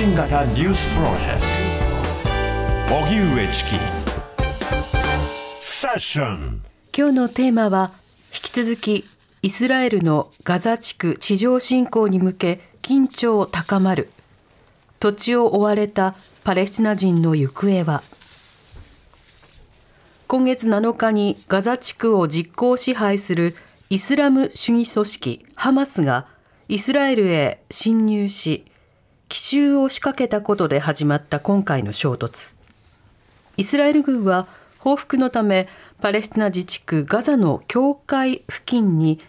[0.00, 1.42] 信型ニュースプロジェク
[2.88, 2.94] ト。
[3.04, 3.70] 荻上チキ。
[5.58, 6.62] セッション。
[6.96, 7.90] 今日のテーマは
[8.32, 9.04] 引き続き
[9.42, 14.10] イスラエルのガザ地区地上侵攻に向け緊張高まる。
[15.00, 18.02] 土地を追われたパレスチナ人の行方は。
[20.28, 23.54] 今月7日にガザ地区を実効支配する
[23.90, 26.26] イスラム主義組織ハマスが
[26.68, 28.64] イスラエルへ侵入し
[29.30, 32.56] 奇襲を仕掛けたことで始まった今回の衝突。
[33.56, 34.48] イスラエル軍は
[34.80, 35.68] 報復のため
[36.00, 39.20] パレスチナ自治区ガザの境界付近に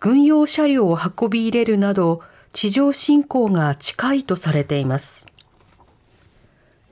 [0.00, 2.22] 軍用車両を運び入れるなど
[2.54, 5.26] 地上侵攻が近いとされています。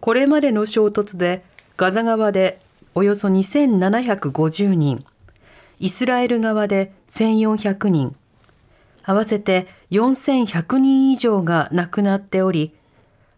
[0.00, 1.42] これまでの衝突で
[1.78, 2.60] ガザ側で
[2.94, 5.06] およそ2750人
[5.80, 8.14] イスラエル側で1400人
[9.04, 12.74] 合わせて4100人以上が亡くなっており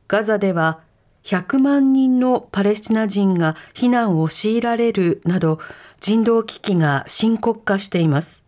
[0.08, 0.80] ガザでは
[1.24, 5.58] 100万人のパレスチナ人が避難を強いられるなど
[6.00, 8.46] 人道危機が深刻化しています。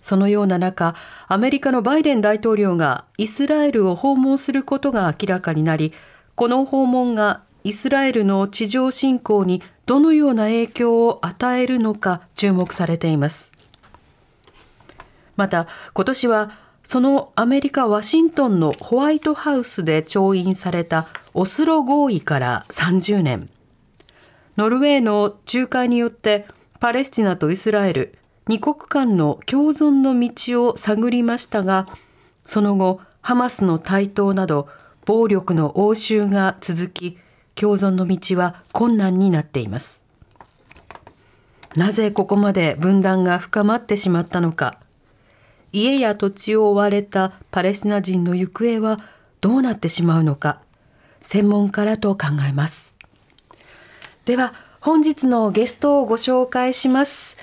[0.00, 0.94] そのような中
[1.28, 5.92] アメリカのバイデン大統領がイスラエルを訪問することが明らかになり
[6.34, 13.52] この訪問がイスラエルの地上侵攻にどのような影響を与えるのか注目されています。
[15.40, 16.50] また今年は
[16.82, 23.48] そのアメリカ・ワシントンのホワイトハウスで調印されたオスロ合意から30年。
[24.58, 26.46] ノルウェーの仲介によって
[26.78, 28.18] パレスチナとイスラエル
[28.48, 31.86] 二国間の共存の道を探りましたが
[32.44, 34.68] その後ハマスの台頭など
[35.06, 37.16] 暴力の応酬が続き
[37.54, 40.02] 共存の道は困難になっています。
[41.76, 44.79] なぜここまで分断が深まってしまったのか。
[45.72, 49.00] 家や土地を追われたパレスチナ人の行方は
[49.40, 50.60] どうなってしまうのか
[51.20, 52.96] 専門家らと考えます
[54.24, 57.36] では本日のゲストをご紹介します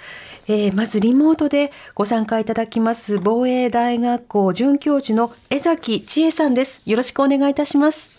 [0.49, 8.17] えー、まずリモートでご参加いただきます防衛大学校准教授の江崎千恵さんですよろしくお願いいたします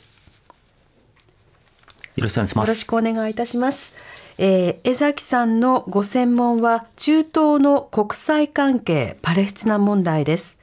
[2.18, 2.68] よろしくお願いします。
[2.68, 3.94] よろしくお願いいたします。
[4.40, 10.58] えー、江崎さんのご専門は中東の国際関係パレスチナ問題です。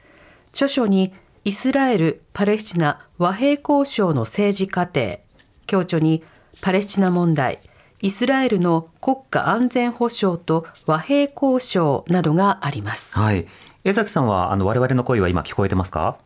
[0.52, 1.12] 著書に
[1.44, 5.18] イスラエル・パレスチナ和平交渉の政治過程、
[5.66, 6.24] 共著に
[6.62, 7.60] パレスチナ問題、
[8.00, 13.18] イスラエルの国家安全保障と和平交渉などがあります。
[13.18, 13.46] はい。
[13.84, 16.16] 江崎さんはあの我々の声は今聞こえてますか？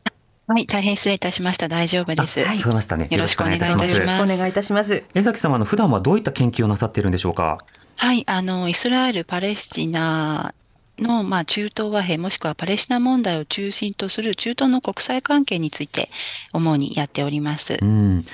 [0.50, 1.68] はい、大変失礼いたしました。
[1.68, 2.42] 大丈夫です。
[2.42, 3.06] はい、聞こえましたね。
[3.08, 3.92] よろしくお願いいたします。
[3.92, 5.04] よろしくお願いいたします。
[5.14, 7.58] 江崎様の普段はどういった研究をなさっているんでしょうか？
[7.94, 10.52] はい、あのイスラエルパレスチナ
[10.98, 16.08] の、まあ、中東和平もしくはパレスチナ問題を中心とする中東の国際関係について
[16.52, 17.78] 主にやっております。
[17.80, 18.24] うん、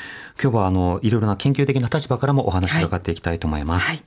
[0.42, 3.88] 今日はあのいろいろな研究的な立場からもお話を伺っていきたいと思います。
[3.88, 4.04] はいはい、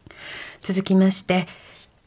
[0.62, 1.46] 続きまして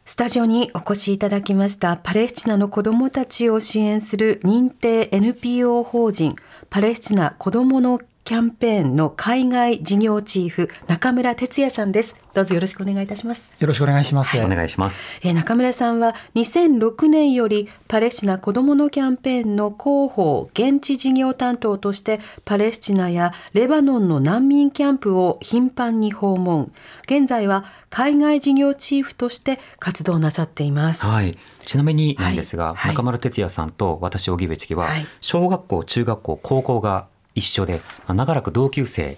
[0.05, 6.35] スタジオにお越しいただきましたパレスチナの子どもたちを支援する認定 NPO 法人
[6.71, 12.15] パレスチナ子どものキャンペーンの海外事業チーフ中村哲也さんです。
[12.35, 13.51] どうぞよろしくお願いいたします。
[13.59, 26.73] よろしくお願いします、はい、お願いします、えー、中村さんは2006年よりパレスチナ子どものキャンペーンの広報現地事業担当としてパレスチナやレバノンの難民キャンプを頻繁に訪問。
[27.05, 31.05] 現在は海外事業チーフとして活動なさっています。
[31.05, 31.37] はい。
[31.67, 34.89] ちなみになんですが、はい、中村哲也さんと私荻上チキは、
[35.21, 39.17] 小学校中学校高校が一緒で、まあ、長らく同級生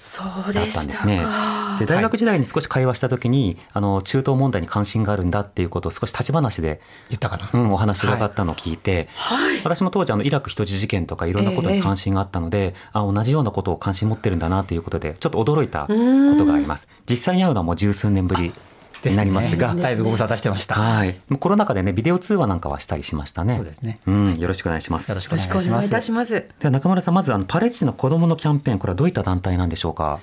[0.52, 1.24] だったんですね。
[1.78, 6.80] で大学時代に少し会話した時に、あの中東問題に関心があるんだっていうことを少し立ち話で
[7.10, 15.88] 言ったかな、うん、お話がかったのを聞いて、はい、私も当時あのイラク人質事件とかいろんなことに関心があったので、えー、あ同じようなことを関心持ってるんだなということでちょっと驚いたこ
[16.38, 16.88] とがあります。
[17.08, 18.52] 実際に会うのはもう十数年ぶり
[19.10, 20.74] になりますが、ね、だいぶご無沙汰してました。
[20.74, 21.16] はい。
[21.38, 23.56] コロナ禍でね、ビデオ通話なんかはしたりしましたね。
[23.56, 24.00] そうですね。
[24.06, 25.08] うん、よろしくお願いします。
[25.08, 25.44] よろしくお願
[25.82, 26.32] いいたします。
[26.34, 30.20] では中村さん、まずあのパレスチナ子どものキャンペーン、これはどういった団体なんでしょうか？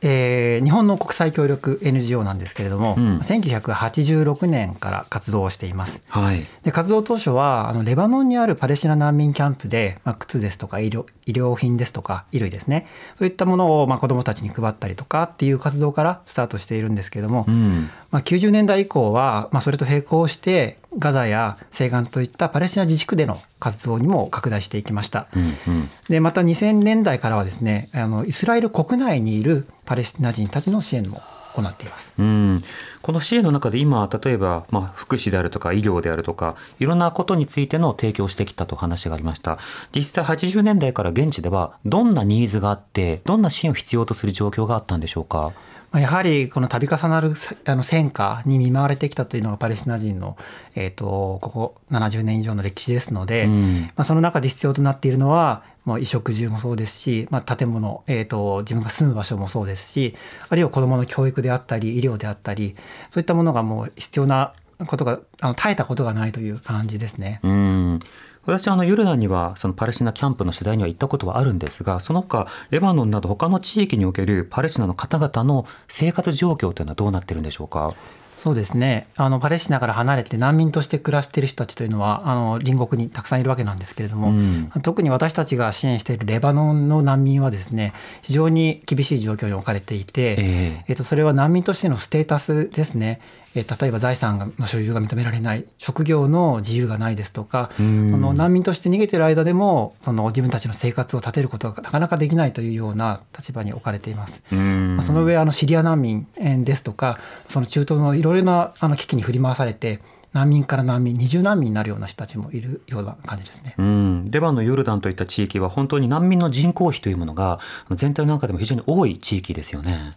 [0.00, 6.02] えー、日本の国際協力 NGO なんですけれども、うん、1986年から活動をしています。
[6.08, 12.86] はい、で活動当初はあのレバノンにあるパレスチナ難民キャンプで、まあ、靴ですとか医療医療品ですとか衣類ですね。
[13.18, 25.28] そういったものを、まあ、子どもたちに配ったりとかっていう活動からスタートしているんですけれども、うん、まあ、90年代以降は、まあ、それと並行してガザや西岸といったパレスチナ自治区での活動にも拡大していきました。
[25.34, 31.22] うんうん、でまた2000年代からはですねあのイスラエル国内にいるパレスチナ人たちの支援も
[31.54, 32.12] 行っています。
[32.18, 32.62] うん
[33.02, 39.58] この支援の中で今例えば、まあ、福祉であるとか医療であるとかいろんなことについての提供してきたと話がありました
[39.94, 45.52] 実際80年代から現地ではどんなニーズがあってどんな支援を必要とする状況があったんでしょうか？
[45.94, 47.32] やはりこの度重なる
[47.64, 50.36] あの戦火に見舞われてきたというのがパレスチナ人の、
[50.74, 60.14] えーと、ここ70年以上の歴史ですので、うん、まあ、その中で必要となっているのはもう衣食住もそうですし、まあ、建物、えーと、自分が住む場所もそうですし
[60.50, 62.76] あるいは子どもの教育であったり医療であったり
[63.08, 64.52] そういったものがもう必要な
[64.86, 67.40] ことがあの絶えたことがないという感じですね。
[67.42, 68.00] うん
[68.48, 77.94] 私はあのヨルダンにはそのパレスチナキャンプの取材には行ったことはあるんですがその他レバノンなど他の地域におけるパレスチナの方々の生活状況というのはどうなってるんでしょうか？
[78.34, 79.08] そうですね。
[79.16, 87.92] あのパレスチナから離れて難民として暮らしている人たちというのはあの隣国にたくさんいるわけなんですけれども、うん、特に私たちが支援しているレバノンの難民はですね
[88.22, 93.20] 非常に厳しい状況に置かれていて、えー、えーとそれは難民としてのステータスですね
[93.54, 104.44] え例えば財産の所有が認められない職業の自由がないですとかその難民として逃げてる間でもその自分たちの生活を立てることがなかなかできないというような立場に置かれています。
[104.50, 106.26] まあ、その上あのシリア難民
[106.64, 107.18] ですとか
[107.48, 110.00] その中東のいろいろなあの危機に振り回されて
[110.32, 113.74] 難民から難民二重難民になるような人たちもいるような感じですね。
[113.78, 117.60] うん、レバノンヨルダンといった地域は本当に難民の人口比というものが
[117.90, 120.12] 全体の中でも非常に多い地域ですよね。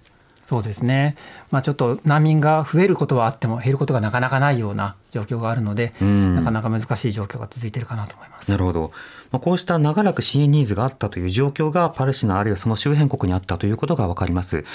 [0.46, 1.16] そうですね、
[1.50, 8.52] まあ、ちょっと難民が増えることはあっても減ることがなかなかないような状況があるので、なかなか難しい状況が続いているかなと思います。
[8.52, 8.92] なるほど。
[9.32, 14.66] まあ、こうした長らく支援ニーズがあったという状況がパレスチナあるいはその周辺国にあったということがわかります。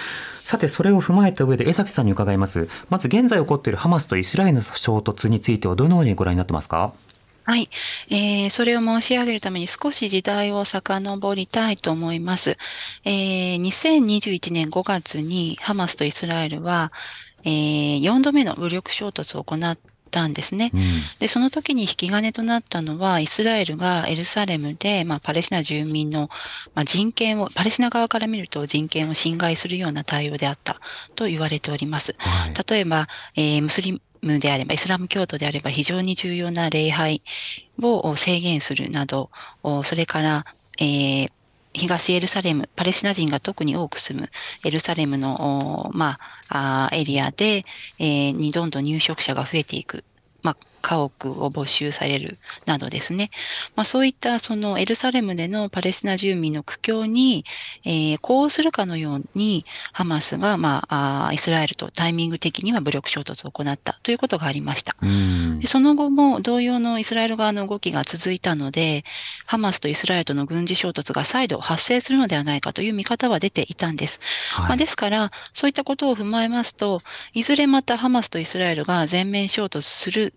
[0.44, 2.70] さて、それを踏まえた上で江崎さんに伺います。
[2.88, 6.94] まず現在起こっているハマスとイスラエルの衝突についてはどのようにご覧になってますか？
[7.46, 7.70] はい、
[8.10, 12.58] えー、それを申し上げるために少し時代を遡りたいと思います。
[13.04, 16.92] えー、2021年5月にハマスとイスラエルは、
[17.44, 19.78] えー、4度目の武力衝突を行っ
[20.10, 20.80] たんですね、うん、
[21.20, 26.28] でその時に引き金となったのはイスラエルがエルサレムで、まあ、パレスチナ住民の、
[26.74, 30.80] まあ、人権をパレスチナ側から見ると人権を侵害するような対応であった
[31.14, 32.16] と言われております。
[32.18, 37.22] はい、例えば、えー、ムスリムであれば、イスラム教徒であれば非常に重要な礼拝
[37.80, 39.30] を制限するなど、
[39.84, 40.44] それから、
[40.78, 41.30] えー、
[41.72, 44.30] 東エルサレム、パレスチナ人が特に多く住む
[44.64, 46.18] エルサレムの、ま
[46.48, 47.64] あ、エリアで、
[47.98, 50.04] えー、にどんどん入植者が増えていく。
[50.42, 53.30] まあ、家屋を没収されるなどですね。
[53.74, 57.44] まあ、そういったそのエルサレムでのパレスチナ住民の苦境に、
[57.84, 64.94] えー、呼応するかのようにハマスが、まあ、イスラエルとタイミング的には武力衝突を行ったということがありました。
[65.60, 69.04] でその後も同様のイスラエル側の動きが続いたので、
[69.46, 74.20] ハマスとイスラエルとの軍事衝突が再度発生するのではないかという見方は出ていたんです。
[74.52, 77.00] はい、まあ、ですから、そういったことを踏まえますと、
[77.32, 80.34] いずれまたハマスとイスラエルが全面衝突する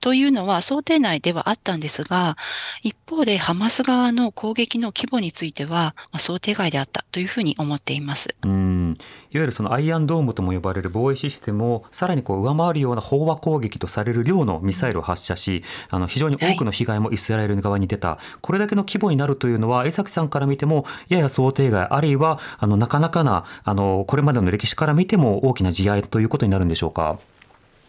[0.00, 2.36] というのは想定内ではあったんですが、
[2.82, 8.34] 一方でハマス側の攻撃の規模については、まあ、想定外であったというふうに思っています。
[8.44, 8.96] うん
[9.30, 27.18] いわゆるそのアイアンドームとも呼ばれる防衛システムをさらにこう上回るような飽和攻撃とされる量のミサイルを発射し、あの非常に多くの被害もイスラエル側に出た、はい、これだけの規模になるというのは江崎さんから見てもやや想定外あるいはあのなかなかなあのこれまでの歴史から見ても大きな事案ということになるんでしょうか？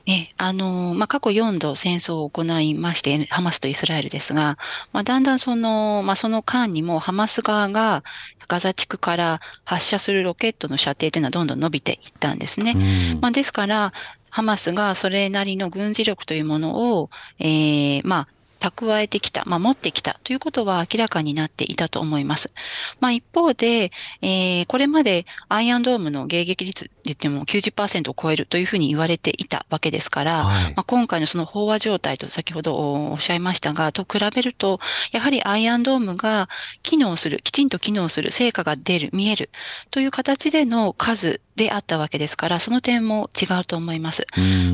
[0.05, 4.57] え、あの、まあ、過去4度戦争を行いまして、ハマスとイスラエルですが、
[4.91, 8.03] まあ、だんだんその、まあ、その間にもハマス側が
[8.47, 12.75] ガザ地区から発射するロケットの射程というのはどんどん伸びていったんですね。
[13.21, 13.93] まあ、ですから、
[14.29, 17.09] ハマスがそれなりの軍事力というものを、
[17.39, 18.27] えー、まあ、
[18.59, 22.53] 蓄えてきた、まあ、持ってきたということは明らかになっていたと思います。
[22.99, 32.75] まあ、一方で、えー、これまでアイアンドームの迎撃率で言っても90%を超えるというふうに言われていたわけですから、はい、まあ、今回のその飽和状態と先ほど
[33.11, 34.79] おっしゃいましたが、と比べると、
[35.11, 36.49] やはりアイアンドームが
[36.83, 39.49] 機能する、きちんと機能する、成果が出る、見える
[39.91, 44.25] という形での数であったわけですから、その点も違うと思います。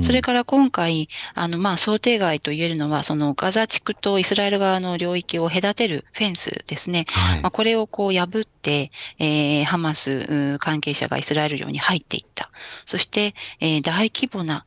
[0.04, 7.06] それから今回、あの、まあ、想定外と言えるのは、そのガザ地区とイスラエル側の領域を隔てるフェンスですね。
[7.10, 12.52] はい、まあ、これをこう破って、えー、ハマス関係者がイスラエル領に入っていった。
[12.86, 14.66] そして、えー、大規模な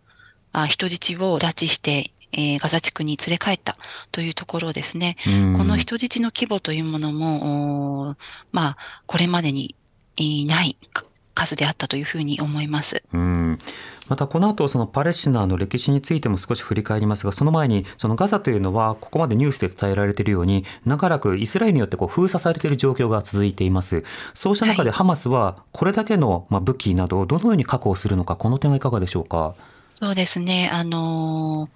[0.52, 3.76] あ人質を拉致して、えー、ガザ地区に連れ帰った
[4.10, 5.16] というところですね。
[5.56, 8.16] この人質の規模というものも、
[8.50, 9.76] まあ、これまでに
[10.46, 10.76] ない
[11.38, 13.02] 数であったというふうに思います。
[13.12, 13.59] うん。
[14.09, 24.04] またこの後そのパレスチナの歴史についても少し振り返りますがその前にそのガザというのはここまでニュースで伝えられているように長らくイスラエルによってこう封鎖されている状況が続いています。
[24.35, 29.54] そうした中でハマスはこれだけのまあ武器などをどのように確保するのかこの点はいかがでしょうか？
[29.92, 30.71] そうですね。
[30.73, 31.71] あのー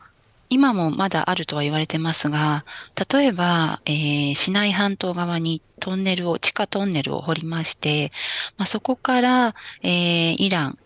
[0.53, 2.67] 今もまだあるとは言われてますが、
[3.11, 8.13] 例えば、えー、市内半島側にトンネルを、地下トンネルを掘りまして、
[8.59, 10.79] まあ、そこから、えー、イラン、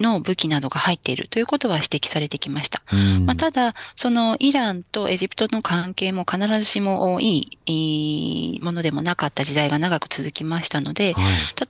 [0.00, 2.82] の武器などが入っているということは指摘されてきました。
[3.26, 11.24] まあ、ただ、そのイランとエジプトの関係も必ずしもいいものでもなかった時代が長く続きましたので、はい、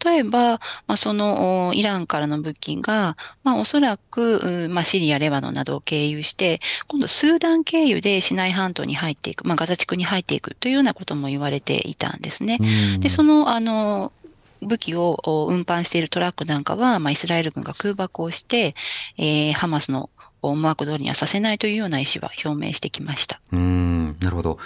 [0.05, 12.59] 例えば、まあ、そのイランからの武器が、まあ、おそらく、まあ、シリア、レバノンなどを経由して、今度スーダン経由でシナイ半島に入っていく、まあ、ガザ地区に入っていくというようなことも言われていたんですね。
[13.01, 14.13] で、その、あの、
[14.63, 18.75] 武器を運搬しているトラックなんかは、まあ、イスラエル軍が空爆をして、
[19.19, 20.11] えー、ハマスの
[20.43, 23.41] 思惑通りにはさせないというような意思は表明してきました。
[23.53, 24.59] うんなるほど。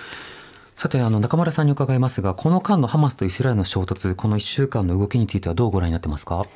[0.76, 6.46] さてあの中村さんに伺いますがこの間のハマスとイスラエルの衝突この1週間の動きについてはどうご覧になってますか？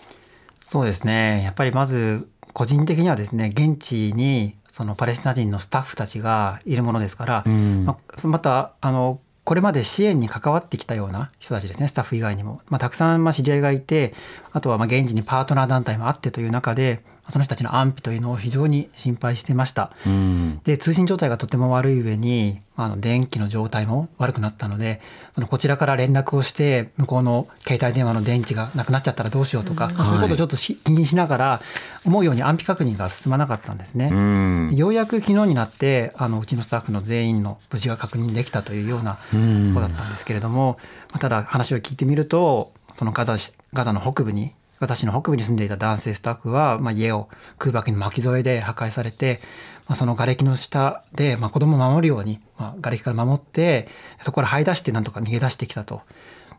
[0.64, 1.42] そうですね。
[1.44, 12.60] やっぱりまず個人的にはですね現地にそのパレスチナ人のスタッフたちがいるものですから、ままたあのこれまで支援に関わってきたような人たちですね、スタッフ以外にも。
[12.68, 14.12] まあ、たくさんま知り合いがいて、
[14.52, 19.92] あとはま現地にパートナー団体もあってという中で、その人たちの安否というのを非常に心配してました。
[20.64, 25.00] で、通信状態がとても悪い上に、あの電気の状態も悪くなったので
[25.34, 31.60] そのこちらから連絡をして向こうの携帯電話の電池がなくなっちゃったらどうしようとか、うん、そういうことをちょっと気にしながら
[32.06, 34.10] 思うように安否確認が進まなかったんですね。
[34.12, 40.78] うん、ようやく昨日になってあのうちのスタッフの全員の無事が確認できたというようなことだったんですけれども、
[41.10, 43.34] まあ、ただ話を聞いてみるとそのガザ
[43.72, 49.40] ガザの北部に私の北部に住んでいた男性スタッフは、まあ、家を空爆に巻き添えで破壊されて
[49.88, 53.88] まあ、その瓦礫の下で、まあ、子供を守るように、まあ、瓦礫から守って
[54.20, 56.02] そこから這い出してなんとか逃げ出してきたと。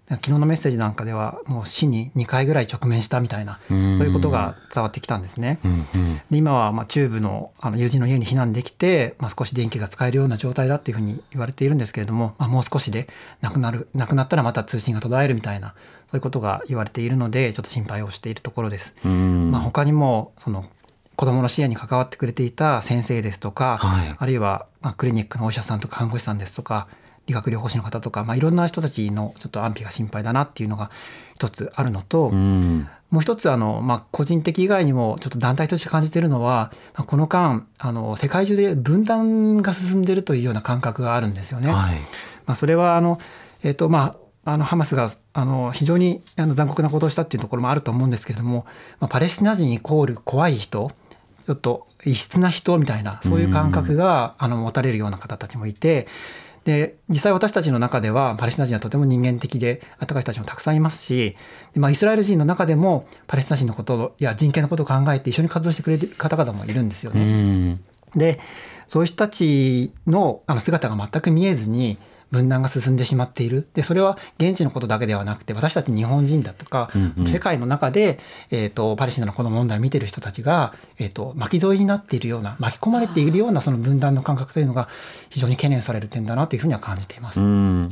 [0.09, 5.59] 昨日のメッセージなんかではもう死に2回ぐらい直面したみたいなそういうことが伝わってきたんですね。
[5.63, 13.07] うんうん、で今はまあ中部のあの友人の家に避難できて、まあ、少し電気が使えるような状態だっていうふうに言われているんですけれども、まあ、もう少しで
[13.41, 15.75] なくなるなくなったらまた通信が途絶えるみたいな
[16.11, 18.95] そういうことが言われているのでちょっと心配をしているところです。
[19.05, 20.65] まあ、他にもその
[21.15, 26.87] 子どもの支援に関わってくれていた先生ですとか、はい、あるいは、まあ、クリニックのお医者さんとか看護師さんですとか
[27.27, 30.89] 理学療法士の方とか、まあ、いろんな人たちのちょっと安否が心配だなっていうのが
[31.35, 41.71] 一つあるのと、うん、もう一つあの、まあ、個人的以外にもちょっと団体として感じているのは、まあ、この間あの世界中で分断が進んでいるというような感覚があるんですよね。
[41.71, 41.95] はい、
[42.45, 43.19] まあ、それはあの、
[43.61, 44.15] えーとまあ、
[44.45, 48.65] あのハマスがあの非常にあの残酷なことをしたっていうところもあると思うんですけれども、
[48.99, 50.91] まあ、パレスチナ人イコール怖い人
[51.45, 56.07] ちょっと異質な人みたいなそういう感覚があの持たれるような方たちもいて
[56.63, 61.35] で実際私たちの中ではパレスチナ人はとても人間的で温かい人たちもたくさんいますし
[61.75, 67.79] まあ、イスラエル人の中でもパレスチナ人のことや人権のことを考えて一緒に活動してくれる方々もいるんですよね。
[68.15, 68.39] で
[68.87, 71.97] そういう人たちのあの姿が全く見えずに
[72.31, 78.19] 分断が進んでしまっているでそれは現地のことだけではなくて私たち日本人だとか、うんうん、世界の中で、
[78.51, 84.89] えーと、パレスチナのこの問題を見ている人たちが、えーと、巻き添えになっているような巻き込まれているようなその分断の感覚というのが
[85.29, 87.39] 非常に懸念される点だなというふうには感じています。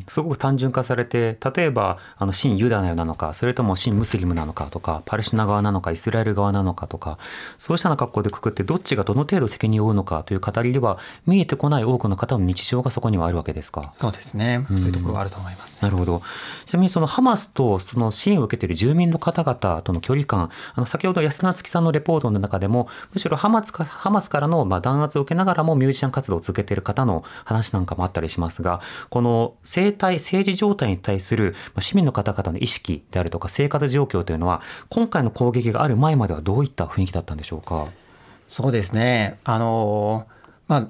[0.07, 7.17] すごく単純化されて例えばあの新ユダヤなのかそれとも新ムスリムなのかとかパレスチナ側なのかイスラエル側なのかとか
[7.57, 13.93] そうしたような格好でくくってどっちがどの程度責任を負うのかという語りでは見えてこない多くの方の日常がそこにはあるわけですか？
[13.99, 16.21] そうですね、そういうところがあると思います、ね、なるほど。
[16.65, 37.87] ちなみにそのハマスとその支援を受けている住民の方々との距離感あの先ほど安田月さんのレポートの中でもむしろハマスかハマスからのまあ弾圧を受けながらもミュージシャン活動を続けている方の話なんかもあったりしますがこの生態政治状態に対する市民の方々の意識であるとか生活状況というのは今回の攻撃がある前まではどういった雰囲気だったんでしょうか？
[38.47, 39.37] そうですね。
[39.43, 40.27] あの
[40.67, 40.87] まあ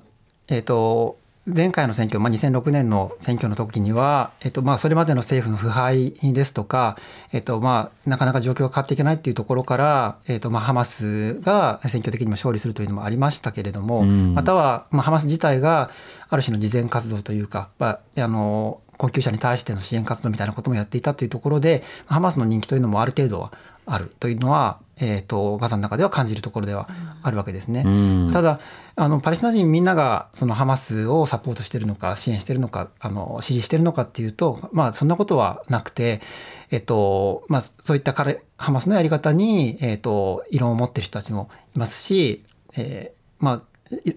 [0.47, 1.17] えっ、ー、と
[1.47, 6.97] 前回の選挙、まあ、2006年の選挙の時には、えっとまあ、それまでの政府の腐敗ですとか、
[7.31, 15.89] えっとまあ、なかなか状況が変わっていけないっていうところから、えっとまあ、ハマスが選挙的にも勝利するというのもありましたけれども、うん、または、まあ、ハマス自体が
[16.29, 23.51] ある種の慈善活動というか、まあ、あの困窮者に対しての支援活動みたいなこともやっていたというところで、ハマスの人気というのもある程度は
[23.87, 26.89] あるというのは、えーと、ガザの中では感じるところでは
[27.23, 27.83] あるわけですね。
[27.85, 27.89] う
[28.29, 28.59] ん、ただ
[28.95, 36.21] あのパレスチナ人みんながそのハマスをサポートしてるのか支援してるのかあの支持してるのかっていうと、まあ、そんなことはなくて、
[36.71, 42.43] えっとまあ、そういった彼ハマスのやり方に、えっと、異論を持ってる人たちもいますし、
[42.75, 43.61] えーまあ、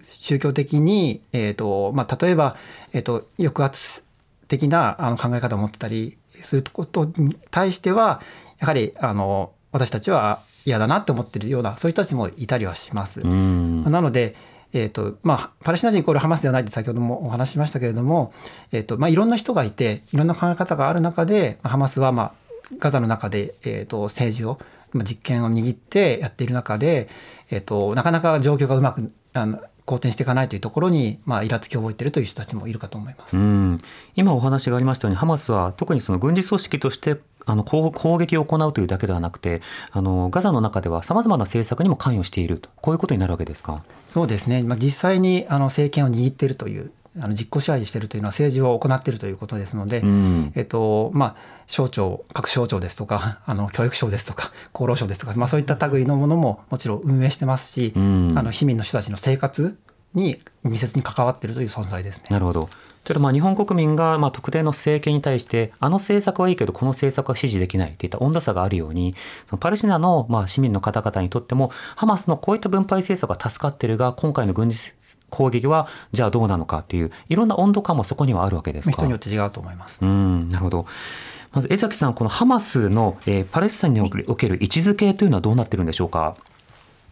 [0.01, 2.57] 宗教的に、えっとまあ、例えば、
[2.93, 4.05] えっと、抑圧
[4.51, 8.21] 的なあの考え方を持ってたりすることに対しては
[8.59, 13.21] やはりあの私たちは嫌だなって思ってるようなそういう人たちもいたりはします。
[13.21, 14.35] なので
[14.73, 18.33] えーとまあ、パレスチナ人イコールハマスではないって先ほどもお話ししましたけれども、
[18.71, 22.35] えーとまあ、いろんな人がいていろんな考え方がある中でハマスは、まあ、
[22.79, 24.61] ガザの中で、えーと、政治を
[24.95, 27.09] 実権を握ってやっている中で、
[27.51, 29.61] えーと、なかなか状況がうまくあの
[29.91, 33.37] 好転していかないというところに、まあ、イラつきを覚えているという人たちもいるかと思います。
[34.15, 42.69] 今お話がありましたようにハマスは特にその軍事組織としてあの攻撃を行うというだけではなくてあのガザの中ではさまざまな政策にも関与していると。
[42.77, 43.83] こういうことになるわけですか？
[44.09, 51.37] そうですね、まあ、実際にあの政権を握っているというあの実効支配しているというのは政治を行っているということですので、うん、えっとまあ、
[51.67, 59.79] 省庁各省庁ですとか あの教育省ですとか 厚労省ですとか、まあ、そういった類のものももちろん運営してますし、うん、あの市民の人たちの生活
[60.15, 62.25] に密接に関わっているという存在ですね。
[62.31, 62.69] なるほど
[63.11, 69.17] というまあ日本国民がまあ特定の政権に対してあの政策はいいけどこの政策は支持できないといった温度差があるように
[69.49, 74.93] そのパレスチナのまあ市民の方々にとってもハマスのこういった分配政策が助かってるが今回の軍事
[75.29, 79.99] 攻撃はじゃあどうなのかっていういろんな温度感もそこにはあるわけですか人によって違うと思います。
[80.03, 80.87] うんなるほど
[81.51, 86.37] まず江崎さんこのハマスの、えー、パレスチナにおける位置づけというのはどうなってるんでしょうか？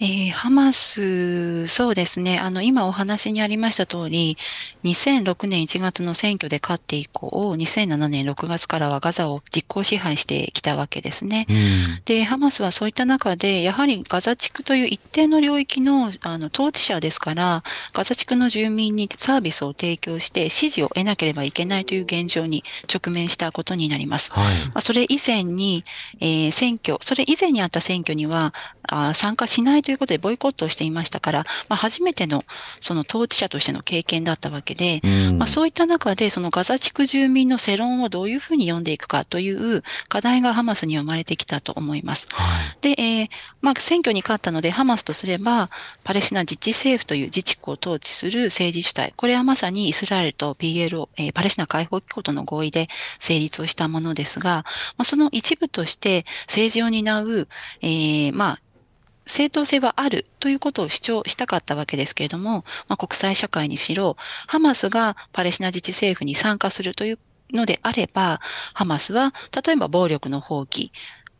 [0.00, 2.38] えー、ハマス、そうですね。
[2.38, 4.36] あの、今お話にありました通り、
[4.84, 7.28] 2006年1月の選挙で勝って以降、
[7.58, 11.46] 2007年6月からはガザを実効支配してきたわけですね。
[11.48, 22.62] うん、で、ハマスはそういった中で、やはりガザ地区という一定の領域のあの統治者ですから、ガザ地区の住民にサービスを提供して支持を得なければいけないという現状に
[22.92, 24.30] 直面したことになります。
[24.32, 25.84] はい、まあ、それ以前に、
[26.20, 32.44] えー、選挙、それ以前にあった選挙にはあ参加しないということでボイコットをしていましたから、まあ、初めての
[32.82, 35.00] その統治者としての経験だったわけで、
[35.38, 42.28] まあ、そういった中でそのガザ地区住民の世論をどういうふうに読んでいくかという課題がハマスに生まれてきたと思います。
[42.32, 43.28] はい、で、えー、
[43.62, 45.70] まあ、選挙に勝ったのでハマスとすれば
[46.04, 52.88] パレスチナ自治政府という自治区を統治する政治主体これはまさにイスラエルと PLO、えー、パレスチナ解放機構との合意で
[53.20, 54.66] 成立をしたものですが、
[54.98, 57.48] まあ、その一部として政治を担う、
[57.80, 58.60] えー、まあ
[59.28, 67.18] 正当性はあるということを主張したかったわけですけれども、まあ、国際社会にしろ、ハマスがパレスチナ自治政府に参加するという
[67.52, 68.40] のであれば、
[68.74, 70.90] ハマスは例えば暴力の放棄、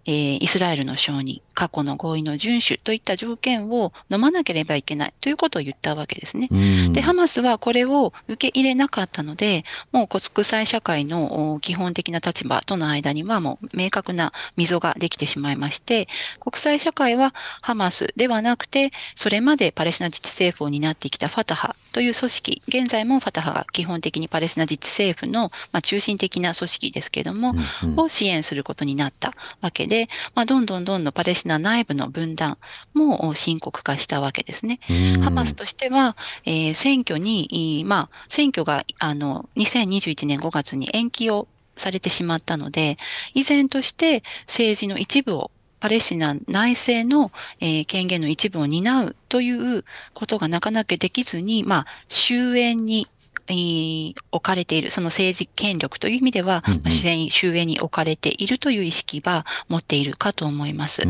[0.04, 6.48] えー、イスラエルの承認、過去の合意の遵守といった条件を飲まなければいけないということを言ったわけですね。
[6.92, 16.06] で、ハマスはこれを受け入れなかったので、もう国際社会の基本的な立場との間にはもう明確な溝ができてしまいまして、
[16.38, 32.58] 国際社会はハマスではなくて、それまでパレスチナ自治政府を担ってきたファタハという組織、現在もファタハが基本的にパレスチナ自治政府の、まあ、中心的な組織ですけれども、うんうん、を支援することになったわけで、まあ、どんどんどんどんパレスチナナ内部の分断
[32.94, 34.78] も深刻化したわけですね。
[35.22, 42.98] ハマスとしては、えー、選挙に、まあ、選挙があの2021年5月に延期をされてしまったので、
[43.34, 47.30] 依然として政治の一部をパレスチナ内政の、
[47.60, 53.06] えー、権限の一部を担うということがなかなかできずに、まあ、終焉に
[53.50, 61.02] 置かれている、その政治権力という意味では、うんうん、に置かれているという意識は持っているかと思います。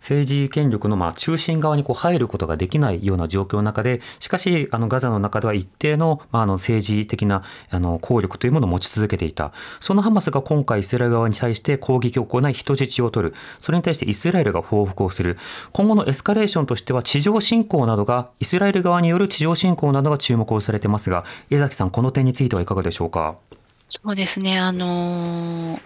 [0.00, 9.52] 政治権力のまあ中心側にこう入ることができないような状況の中で、しかし、あのガザの中では一定の,、まあ、あの政治的なあの効力というものを持ち続けていた。
[9.80, 13.34] そのハマスが今回イスラエル側に対して攻撃を行い人質を取る。
[13.58, 15.38] それに対してイスラエルが報復をする。
[15.72, 23.36] 今後のエスカレーションとしては地上侵攻などが、イスラエル側による地上侵攻などが注目をされてますが、江崎さん、この点についてはいかがでしょうか？
[23.88, 24.58] そうですね。
[24.58, 25.80] あのー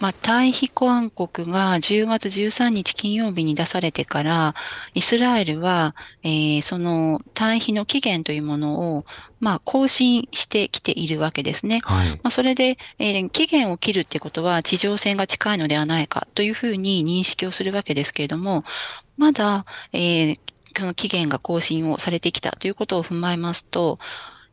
[0.00, 4.54] まあ、退避勧告が10月13日金曜日に出されてから、
[4.94, 9.04] イスラエルは、えー、その退避の期限というものを、
[9.40, 11.80] まあ、更新してきているわけですね。
[11.82, 18.64] はい、まあ、それで、えー、期限を切るってことは地上戦が近いのではないかというふうに認識をするわけですけれども、
[19.18, 20.38] まだ、えー、
[20.78, 23.98] その期限が更新をされてきたということを踏まえますと、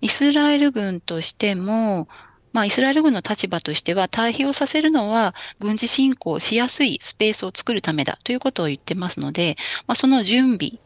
[0.02, 2.08] イスラエル軍としても、
[2.54, 10.80] まあ、イスラエル軍の立場としては、退避をさせるのは軍事侵攻しやすいスペースを作るためだということを言ってますので、まあ、その準備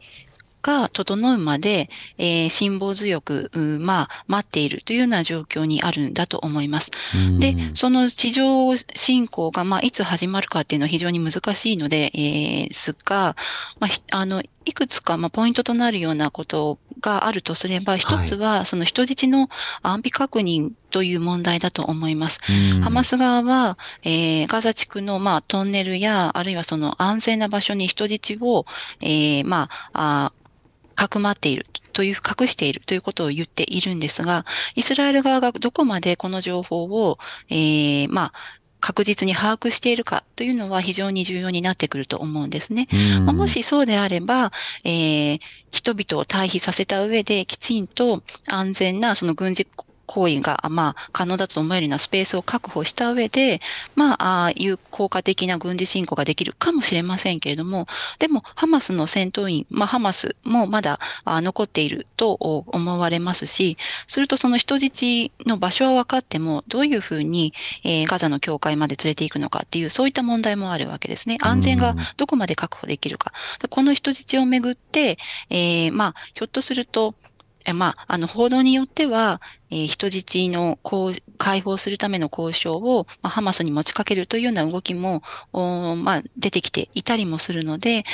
[0.62, 6.90] が整うまで、えー、辛抱強く、まあ、待っているというような状況にあるんだと思います。
[7.38, 13.36] で、その地上侵攻が、まあ、いつ始まるかっていうのは非常に難しいので、えー、すが、
[13.80, 19.48] まあ、あの、いくつか、まあ、ポイントとなるようなことがあるとすれば、一つは、その人質の
[19.82, 22.40] 安否確認という問題だと思います。
[22.82, 28.66] ハマス側は、えー、ガザ地区の、まあ、トンネルや、あるいはその安全な場所に人質を、
[29.00, 30.32] えー、まあ、あ
[30.94, 34.44] かくまっているという、隠しているということを言っているんですが、
[34.74, 38.32] イスラエル側がどこまでこの情報を、えー、まあ、
[38.82, 42.88] 確実に把握しているかというのは非常に重要になってくると思うんですね。
[43.24, 44.52] まあ、もしそうであれば、
[44.84, 45.40] えー、
[45.70, 49.66] 人々を退避させた上できちんと安全なその軍事
[50.06, 53.60] 行為が、まあ、可能だと思えるようなスペースを確保した上で、
[53.94, 57.86] まあ、ああいう効果的な軍事侵攻ができるかもしれませんけれども、
[58.18, 63.76] でも、ハマスの戦闘員、まあ、ハマスもまだあ残っていると思われますし、
[64.08, 67.52] するとその人質の場所は分かっても、どういうふうに、
[67.84, 71.38] えー、ガザの境界まで連れて行くのかっていう、そういった問題もあるわけですね。
[71.40, 73.32] 安全がどこまで確保できるか。
[73.70, 75.18] この人質をめぐって、
[75.50, 77.14] えー、まあ、ひょっとすると、
[77.64, 80.78] えまあ、あの、報道によっては、えー、人質の
[81.38, 85.22] 解放するための交渉を、まあ、ハマスに持ちかけるというような動きも、
[85.52, 88.04] まあ、出てきていたりもするので、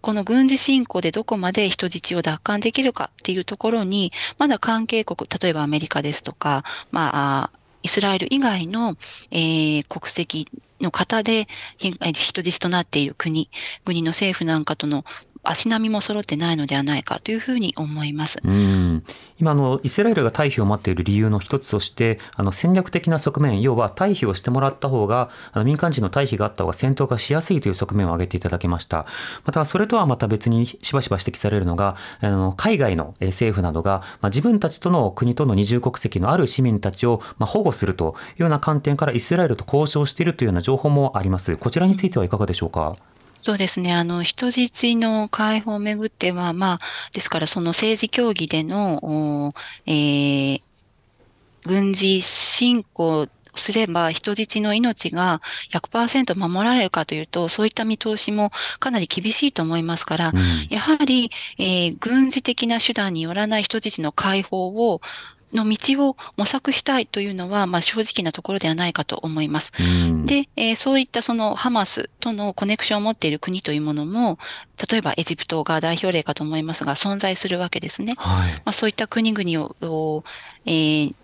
[0.00, 7.50] この軍事侵攻でどこまで人質を奪還できるかっていうところに、まだ関係国、例えばアメリカですとか、まあ、
[7.82, 8.96] イスラエル以外の、
[9.30, 10.48] えー、国籍
[10.80, 13.50] の方で人質となっている国、
[13.84, 15.04] 国の政府なんかとの
[15.44, 18.40] 足並みも揃ってないのではないかというふうに思います。
[18.42, 19.04] うん。
[19.40, 29.06] 今のイスラエルが退避を待っている理由の一つとしてあの戦略的な側面要は退避をしてもらった方があの民間人の退避があった方が戦闘がしやすいという側面を挙げていただきました。
[29.44, 41.56] またそれとはまた別にしばしば指摘されるのがあの海外の政府などが、まあ、自分たちとの国との二重国籍のある市民たちを、まあ、保護するというような観点からイスラエルと交渉しているというような情報もあります。
[41.56, 42.96] こちらについてはいかがでしょうか？
[43.44, 43.92] そうですね。
[43.92, 46.80] あの、人質の解放をめぐっては、まあ、
[47.12, 49.52] ですからその政治協議での、
[49.84, 50.62] えー、
[51.66, 55.42] 軍事侵攻すれば人質の命が
[55.74, 65.02] 100%守られるかというと、そういった見通しもかなり厳しいと思いますから、うん、やはり、えー、軍事的な手段によらない人質の解放を
[65.54, 69.72] の道を模索したいというのは、まあ、正直なところではないかと思います。
[70.26, 74.38] で、えー、そういったそのハマスとのコネクションを持っている国というものも、
[74.90, 78.14] 例えばエジプトが代表例かと思いますが、存在するわけですね。
[78.18, 80.24] はい、まあ、そういった国々を、
[80.66, 81.14] えー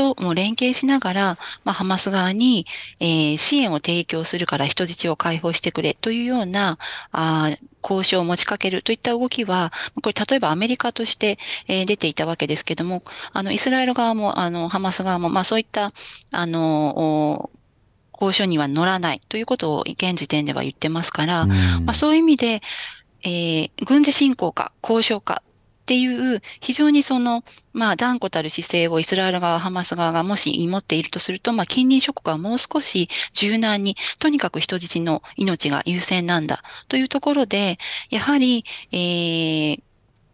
[0.00, 2.66] とも連携しながら、まあ、ハマス側に、
[3.00, 6.78] えー、支援を提供するから人質を解放してくれというような、
[7.12, 7.50] あ
[7.82, 15.92] 交渉を持ちかけるといった動きは、これ例えばアメリカとして、えー、出ていたわけですけども、あの、イスラエル側も、あの、ハマス側も、まあそういった、
[16.30, 17.50] あの、
[18.12, 22.62] 交渉には乗らないということを現時点では言ってますから、まあそういう意味で、
[23.22, 25.42] えー、軍事侵攻か交渉か
[25.90, 39.82] っていう非常にその、まあ断固たる姿勢をイスラエル側、ハマス側がもし持っているとすると、まあ近隣諸国はもう少し柔軟に、とにかく人質の命が優先なんだというところで、やはり、えー、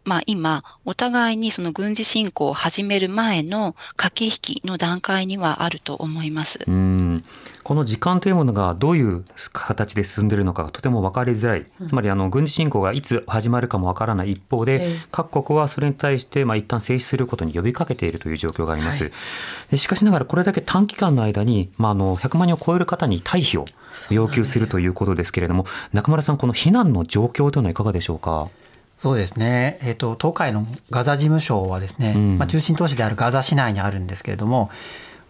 [0.06, 6.60] まあ今、お互いにその軍事侵攻を始める前の駆け引きの段階にはあると思います。
[6.66, 7.24] うん
[7.64, 19.02] この時間というものがどういう形で進んでいるのかがとても分かりづらい、つまりあの軍事侵攻がいつ始まるかも分からない一方で、各国はそれに対してまあ一旦静止することに呼びかけているという状況があります。
[19.02, 19.10] は
[19.72, 23.64] い、しかしながらこれだけ短期間の間に、まあ、あの100万人を超える方に退避を
[24.10, 28.48] 要求するということですけれども、中村さん、この避難の状況というのはいかがでしょうか？
[28.96, 29.78] そうですね。
[29.82, 34.70] えっ、ー、と、東海のガザ事務所はですね、うん、まあ、中心都市であるガザ市内にあるんですけれども、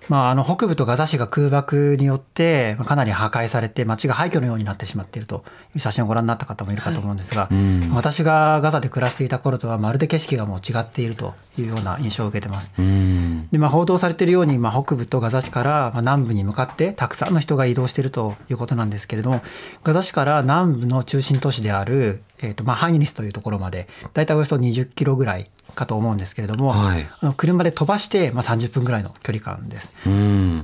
[0.08, 12.72] まあ、あの北部とガザ市が空爆によってかなり破壊されて街が廃墟のようになってしまっているという写真をご覧になった方もいるかと思うんですが、はいうん、私がガザで暮らしていた頃とはまるで景色がもう違っているというような印象を受けてます。
[12.78, 19.42] うん、でまあ、報道されているように、まあ、北部とガザ市から南部に向かってたくさんの人が移動しているということなんですけれども
[19.82, 29.92] ガザ市から南部の中心都市であるえーとまあ、ハイニスというところまで大体およそ20キロぐらいかと思うんですけれども、はい、あの車で飛ばして、まあ、30分ぐらいの距離感です。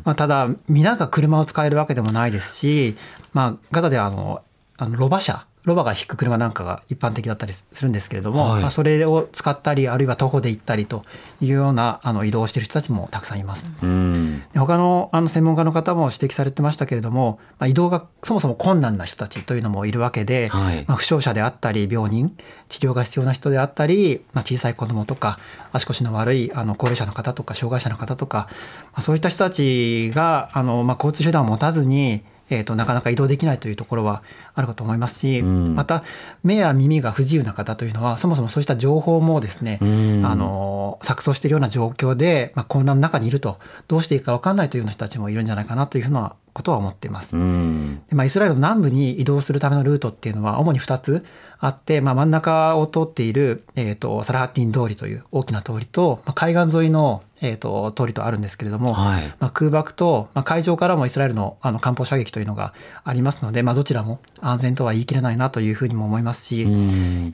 [0.05, 2.97] まあ、ただ皆が車を使えるわけでもないですし、
[3.33, 4.43] まあ、ガザではあの
[4.79, 11.05] あのロバ車ロバが引く車なんかが一般的だったりするんですけれども、はい、まあ、それを使ったりあるいは徒歩で行ったりと
[11.41, 13.71] いうようなあの移動をしている人たちもたくさんいます。
[13.83, 14.43] うん。
[14.53, 22.37] で他のあの専門家の方も指摘されてましたけれども、まあ、移動がそもそも困難な人たちというのもいるわけで、はい、まあ、負傷者であったり病人
[22.69, 25.39] 治療が必要な人であったり、まあ、小さい子どもとか
[25.71, 28.49] 足腰の悪いあの高齢者の方とか障害者の方とか、
[28.93, 34.23] まあ、そういった人たちがあの、まあ、交通手段を持たずにえーと、なかなか移動できないというところは
[34.55, 36.05] あるかと思いますし、うん、また
[36.45, 47.35] 目や耳が不自由な方というのはそもそもそうした情報もですね、うん、あの錯綜しているような状況で、まあ、混乱の中にいるとどうしていいか分かんないというような人たちもいるんじゃないかなというふうなことは思っています。
[47.35, 51.25] うん、でまあ、イスラエルの南部に移動するためのルートっていうのは主に2つ
[51.59, 62.73] あって、まあ、真ん中を通っている、えーと、サラハッティン通りという大きな通りと、まあ、海岸沿いの、えーと、通りとあるんですけれども、はい、まあ、空爆と、まあ、海上からもイスラエルのあの艦砲射撃というのが
[63.05, 66.67] ありますので、まあ、どちらも安全とは言い切れないなというふうにも思いますし、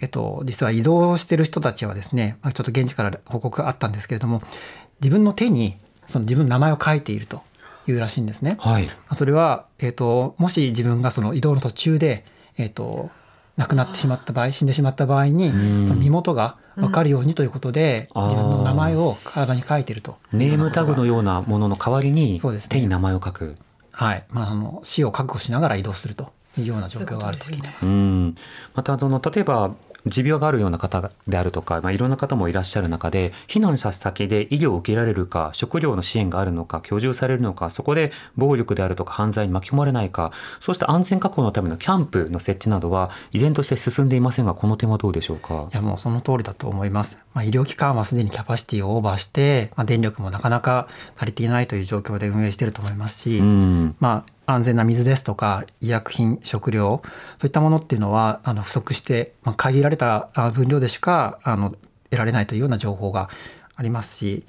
[0.01, 4.42] えっと、実は移動している人たちはですね、まあ、ちょっと現地から報告があったんですけれども
[5.01, 7.42] 自分の手にその自分の名前を書いていると
[7.87, 8.57] いうらしいんですね。
[8.61, 12.25] はい、それは、えーと、もし自分がその移動の途中で、
[12.57, 13.11] えーと
[13.59, 20.16] 亡くなってしまった場合死んでしまった場合に身元が分かるようにということで、自分の名前を体に書いてると。
[20.33, 23.57] ネームタグのようなものの代わりに手に名前を書く、
[23.90, 28.38] はい、まあ、あの死を覚悟しながら移動するというような状況があると聞いてます。
[28.75, 29.75] またその例えば
[30.06, 45.68] 持病があるような方であるとか、まあ、いろんな方もいらっしゃる中で避難した先で医療を受けられるか食料の支援があるのか居住されるのかそこで暴力であるとか犯罪に巻き込まれないかそうした安全確保のためのキャンプの設置などは依然として進んでいませんがこの点はどうでしょうか？
[45.72, 57.02] いやもうその通りだと思います、まあ、医療機関はすでにキャパシティをオーバーして、まあ、電力もなかなか足りていないという状況で運営していると思いますし、うん、まあ安全な水ですとか医薬品食料
[57.37, 61.74] そういったものっていうのはあの不足して、まあ、限られた分量でしかあの
[62.11, 63.28] 得られないというような情報が
[63.76, 64.46] ありますし、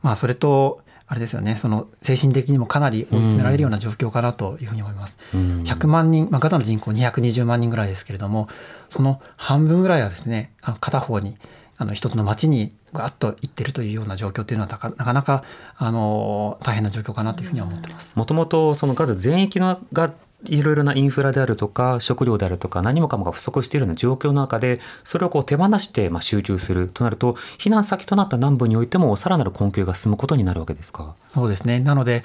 [0.00, 5.18] まあ、それとあれですよねその精神的にもかなり追い詰められるような状況かなというふうに思います。
[5.34, 8.48] うん、100万人、まあ、ガザの人口220万人ぐらいですけれども
[8.88, 11.36] その半分ぐらいはですねあの片方に
[11.82, 15.42] あの一つの町にガッと行ってるというような状況というのはなかなか
[15.76, 18.12] あの大変な状況かなというふうには思ってます。
[18.14, 20.12] もともとそのガザ全域のが
[20.44, 31.14] いろいろなインフラであるとか食料であるとか何もかもが不足しているような状況の中でそれをこう手放してまあ集中するとなると避難先となった南部においてもさらなる困窮が進むことになるわけですか？
[31.28, 32.24] そうですねなので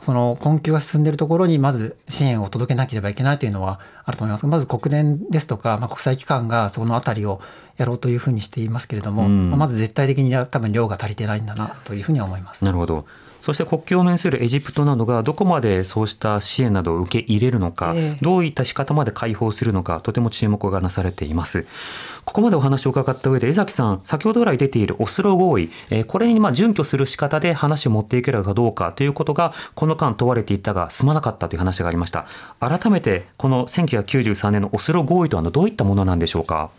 [0.00, 4.46] その困窮が進んでいるところにまず支援を届けなければいけないというのはあると思います。
[4.46, 7.40] まず国連ですとか、まあ、国際機関がそのあたりを
[7.76, 12.64] やろうというふうにしていますけれども、うん、まず絶対的に多分量が足りてないんだなというふうには思います。
[12.64, 13.06] なるほど
[13.44, 21.66] そして国境を面するエジプトなどがどこまでそうした支援などを受け入れるのか、えどういった仕方まで開放するのかとても注目がなされています。
[22.24, 32.26] ここまでお話を伺った上で江崎さん先ほど来出ているオスロ合意、えこれにまあ準拠する仕方で話を持っていけるかどうかということがこの間問われていたが済まなかったという話がありました。
[32.60, 36.70] 改めてこの1993年のオスロ合意とはどういったものなんでしょうか？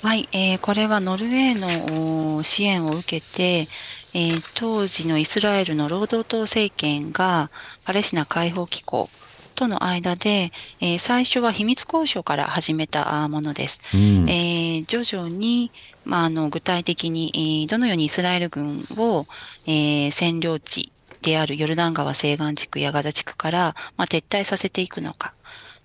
[0.00, 3.68] はい、えー、これはノルウェーの支援を受けて、
[4.14, 7.50] えー、当時のイスラエルの労働党政権が
[7.84, 9.10] パレスチナ解放機構
[9.56, 13.80] との間で、えー、最初は秘密交渉から始めたものです。
[13.92, 15.72] うん、えー、徐々に、
[16.04, 19.26] まあ、あの具体的に、えー、どのようにイスラエル軍を、
[19.66, 25.34] え占領地であるヨルダン川西岸地区やガザ地区から、まあ、撤退させていくのか。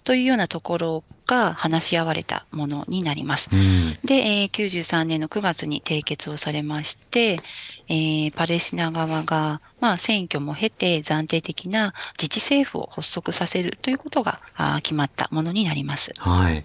[0.03, 3.49] というようなところが話し合われたものになります。
[3.51, 7.39] うん、で、えー、93年の9月に締結をされまして、
[7.87, 14.39] えー、パレスチナ側が、まあ、選挙も経て暫定的な自治政府を発足させるということが
[14.83, 16.11] 決まったものになります。
[16.17, 16.63] はい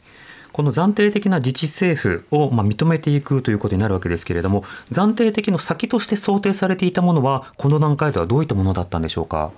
[0.58, 9.52] この暫定的な自治政府をま認めていくということになるわけですけれども、暫定的の先として想定されていたものは、この段階ではどういったものだったんでしょうか？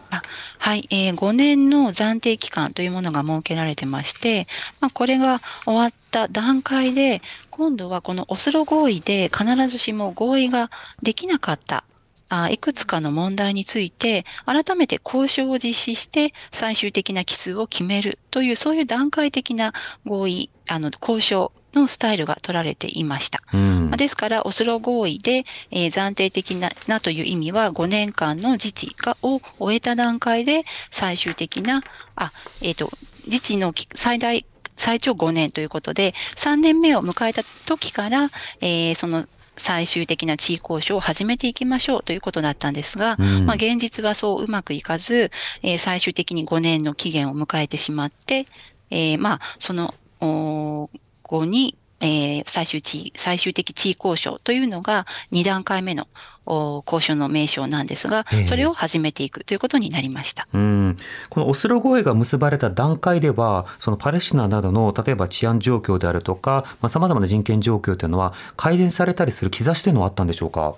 [0.59, 4.47] はい、えー、5年の暫定期間というものが設けられてまして、
[4.83, 10.71] まあ、これが終わった段階で、今度はこのオスロ合意で必ずしも合意が
[11.03, 11.83] できなかった
[12.31, 19.75] あいくつかの問題について、改めて交渉を実施して、最終的な規数を決めるという、そういう段階的な
[20.07, 23.43] 合意、あの、交渉のスタイルが取られていました。
[23.53, 31.83] うん、ですから、オスロ合意で、えー、暫定的ななという意味は、5年間の自治がを終えた段階で、最終的な、
[32.15, 32.91] あ、えっ、ー、と、
[33.27, 34.47] 自治の最大
[34.81, 45.31] 最長5年ということで、3年目を迎えた時から、えー、その最終的な地位交渉を始めていきましょうということだったんですが、うん、まあ、現実はそううまくいかず、
[45.63, 48.47] えー、最終的に5年の期限を迎えてしまって、
[48.91, 56.09] えー、まあ、その後に、えー、最終地最終的地位交渉というのが2段階目の
[56.47, 60.49] 交渉の名称なんですが、それを始めていくということになりました。
[60.53, 70.75] うん、このオスロ合意が結ばれた段階では、そのパレスチナなどの例えば治安状況であるとか、さまざ、まな人権状況というのは改善されたりする兆しというのはあったんでしょうか？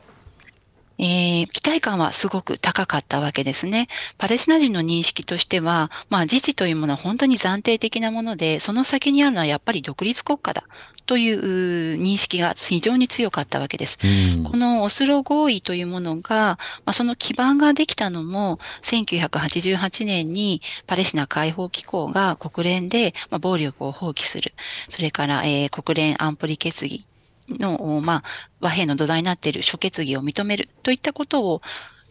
[0.99, 3.89] えー、期待感はすごく高かったわけですね。
[4.19, 10.65] パレスチナ人の認識としては、まあ自治というものは本当に暫定的なもので、その先にあるのはやっぱり独立国家だ
[11.13, 13.99] という認識が非常に強かったわけです。
[13.99, 24.55] このオスロ合意というものが、まあ、その基盤ができたのも、1988年にパレスチナ解放機構が国連で、まあ、暴力を放棄する。
[24.89, 27.05] それから、えー、国連安保理決議
[27.51, 28.23] の、まあ、
[28.61, 31.61] 和平の土台になっている諸決議を認めるといったことを、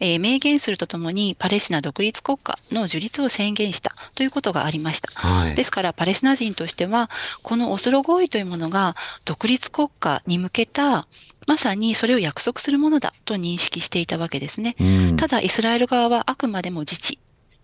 [0.04, 5.08] えー、明言するとともにパレスチナ独立国家の樹立を宣言したということがありました。
[5.14, 7.08] はい、ですからパレスチナ人としては
[7.44, 11.06] このオスロ合意というものが独立国家に向けた
[11.46, 14.74] まさにそれを約束するものだと認識していたわけですね。
[14.80, 17.18] うん、ただイスラエル側はあくまでも自治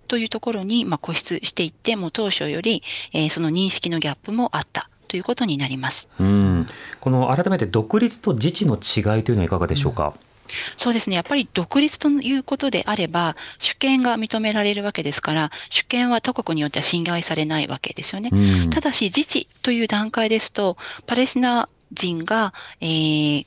[0.06, 6.08] というところに、まあ、固執していって、もう当初より、えー、その認識のギャップもあったということになります。
[6.20, 6.68] うん
[7.00, 10.14] この改めて独立と自治の違いというのはいかがでしょうか？
[10.16, 10.27] うん
[10.76, 11.16] そうですね。
[11.16, 18.30] やっぱり独立ということであれば、主権が認められるわけですから、主権は他国によっては侵害されないわけですよね。
[18.32, 23.44] うん、ただし、自治という段階ですと、パレスチナ人が、えー、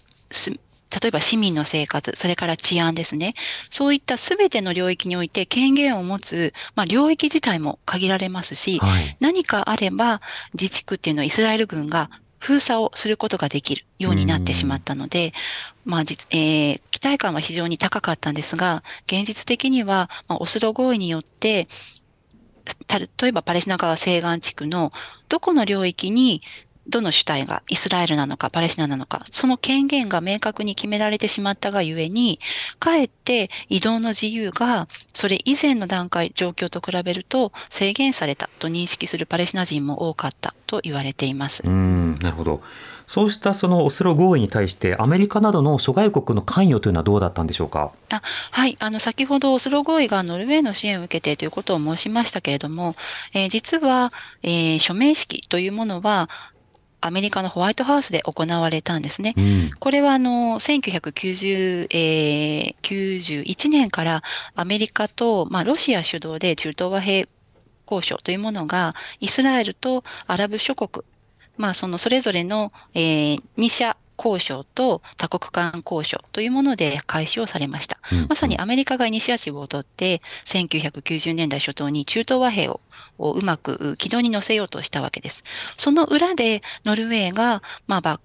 [1.02, 3.34] 例えば市民の生活、それから治安ですね。
[3.70, 10.22] そういったすべての領域において権限を持つ、まあ、領域自体も限られますし、はい、何かあれば
[10.54, 12.10] 自治区っていうのはイスラエル軍が
[12.42, 15.32] 封鎖をすることができるようになってしまったので、
[15.86, 21.68] まあ、えー、期待感は非常に高かったんですが、現実的には、まあ、オスロ合意によって、
[23.20, 24.92] 例えばパレスチナ側西岸地区の
[25.30, 26.42] どこの領域に
[26.88, 32.40] どの主体がイスラエルなのかパレスチナなのか、その権限が明確に決められてしまったがゆえに、
[32.80, 41.64] かえって移動の自由がそれ以前の段階、状況と比べると制限されたと認識するパレスチナ人も多かったと言われています。
[41.66, 42.62] うん、なるほど。
[43.08, 47.92] そうしたそのオスロ合意に対してアメリカなどの諸外国の関与というのはどうだったんでしょうか？
[48.10, 52.96] あはい、あの先ほどオスロ合意がノルウェーの支援を受けてということを申しましたけれども、
[53.34, 54.12] えー、実は、
[54.44, 56.30] えー、署名式というものは
[57.02, 59.34] アメリカのホワイトハウスで行われたんですね。
[59.36, 64.24] うん、これはあの1991、えー、年から
[64.56, 67.28] アメリカと、まあ、ロシア主導で中東和平
[67.90, 71.04] 交渉というものがイスラエルとアラブ諸国、
[71.58, 77.98] まあ、そのそれぞれの、えー、2社交渉と多国間交渉というもので開始をされました。
[78.12, 82.82] うん、まさにアメリカがイニシアチブを取って、1990年代初頭に中東和平を
[83.18, 85.44] をうまく軌道に乗せようとしたわけです。
[85.78, 88.24] その裏でノルウェーが、まあ、バック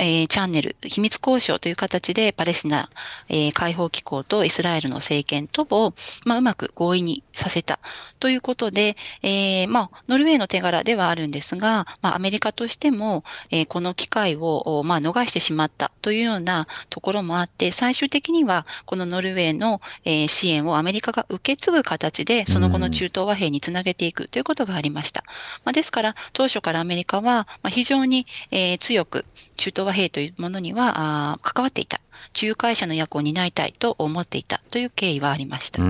[0.00, 2.88] えー、チャンネル、秘密交渉という形でパレスチナ、
[3.28, 7.78] えー、解放機構とイスラエルの政権とを、まあ、うまく合意にさせた
[8.18, 25.24] ということで、えー、まあ、ノルウェーの手柄ではあるんですが、まあ、アメリカとしても、え、この機会を、まあ、逃してしまったというようなところもあって、最終的には、このノルウェーの、え、支援をアメリカが受け継ぐ形で、その後の中東和平につなげていくということがありました。
[25.64, 29.24] まあ、ですから、当初からアメリカは、ま、非常に、え、強く
[29.56, 32.00] 中東和平というものにはあ関わっていた。
[32.40, 35.82] 仲介者の役を担いたいと思っていたという経緯はありました。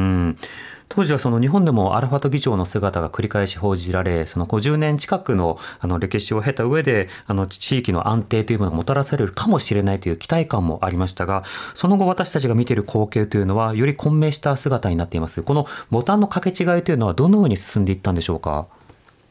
[0.88, 15.42] 当時はその日本でもアラファト議長の姿が繰り返し報じられ、その50年近くのあの歴史を経た上で、あの地域の安定というものがもたらされるかもしれないという期待感もありましたが、その後私たちが見ている光景というのは、より混迷した姿になっています。
[15.42, 18.66] このボタンの掛け違いというのはどのように進んでいったんでしょうか？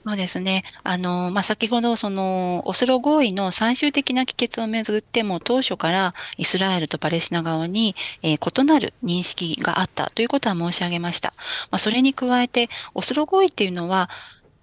[0.09, 0.63] そうですね。
[0.83, 11.35] あの、まあ、先ほど、その、オスロ合意の最終的な帰結をめぐっても、当初からイスラエルとパレスチナ側に、えー、異なる認識があったということは申し上げました。
[11.69, 14.09] まあ、それに加えて、オスロ合意っていうのは、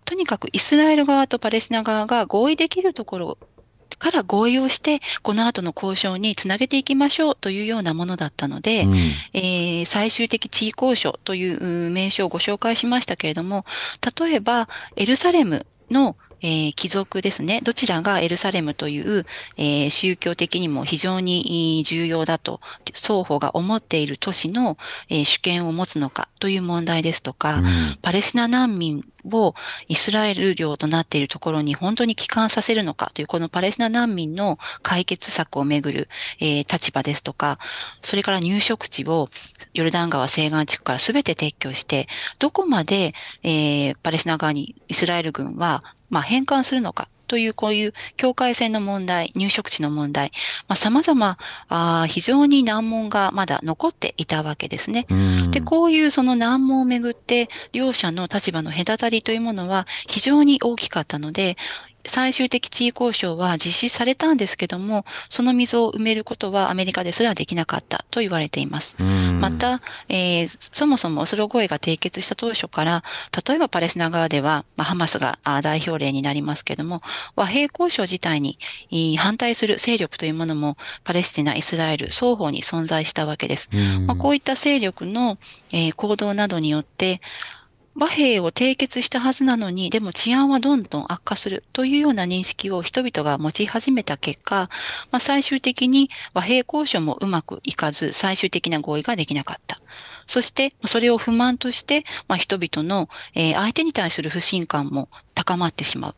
[0.04, 3.38] とにかくイスラエル側とパレスチナ側が合意できるところ
[3.98, 8.94] から合意をして、この後の交渉につなげていきましょうというようなものだったので、うん、
[9.32, 13.64] えー、最終的地位交渉という名称をご紹介しましたけれども、
[14.18, 17.60] 例えば、エルサレムのえー、貴族ですね。
[17.62, 19.24] どちらがエルサレムという、
[19.56, 22.60] えー、宗教的にも非常に重要だと
[22.92, 24.76] 双方が思っている都市の、
[25.08, 27.64] えー、主権を持つのかという問題ですとか、うん、
[28.02, 29.54] パレスチナ難民を
[29.88, 36.08] イスラエル領となっているところに本当に帰還させるのかというこのパレスチナ難民の解決策をめぐる、
[36.40, 37.58] えー、立場ですとか、
[38.02, 39.28] それから入植地を
[39.74, 42.08] ヨルダン川西岸地区から全て撤去して、
[42.38, 43.12] どこまで、
[43.42, 50.32] えー、パレスチナ側にイスラエル軍はまあ、返還するのかというこういう境界線の問題、入植地の問題、
[50.68, 55.06] まあ、様々あ非常に難問がまだ残っていたわけですね。
[55.50, 61.56] で、こういうその難問をめぐって両者の立場の隔たりというものは非常に大きかったので、
[62.08, 68.96] 最終的地位交渉は実施されたんですけども、その溝を埋めることはアメリカですらできなかったと言われています。
[69.40, 73.04] また、えー、そもそもオスロ合意が締結した当初から、
[73.46, 77.02] 例えばパレスチナ側では、まあ、ハマスが代表例になりますけども、
[77.34, 78.58] 和平交渉自体に
[79.16, 83.70] 反対する勢力というものも、パレスチナ、イスラエル双方に存在したわけです。
[84.06, 85.38] まあ、こういった勢力の、
[85.72, 87.20] えー、行動などによって、
[87.98, 94.68] 和平を締結したはずなのに、でも治安はどんどん悪化するというような認識を人々が持ち始めた結果、
[95.10, 99.80] まあ、最終的に和平交渉もうまくいかず、最終的な合意ができなかった。
[100.26, 106.14] そして、それを不満として、まあ、人々の、えー、相手に対する不信感も高まってしまう。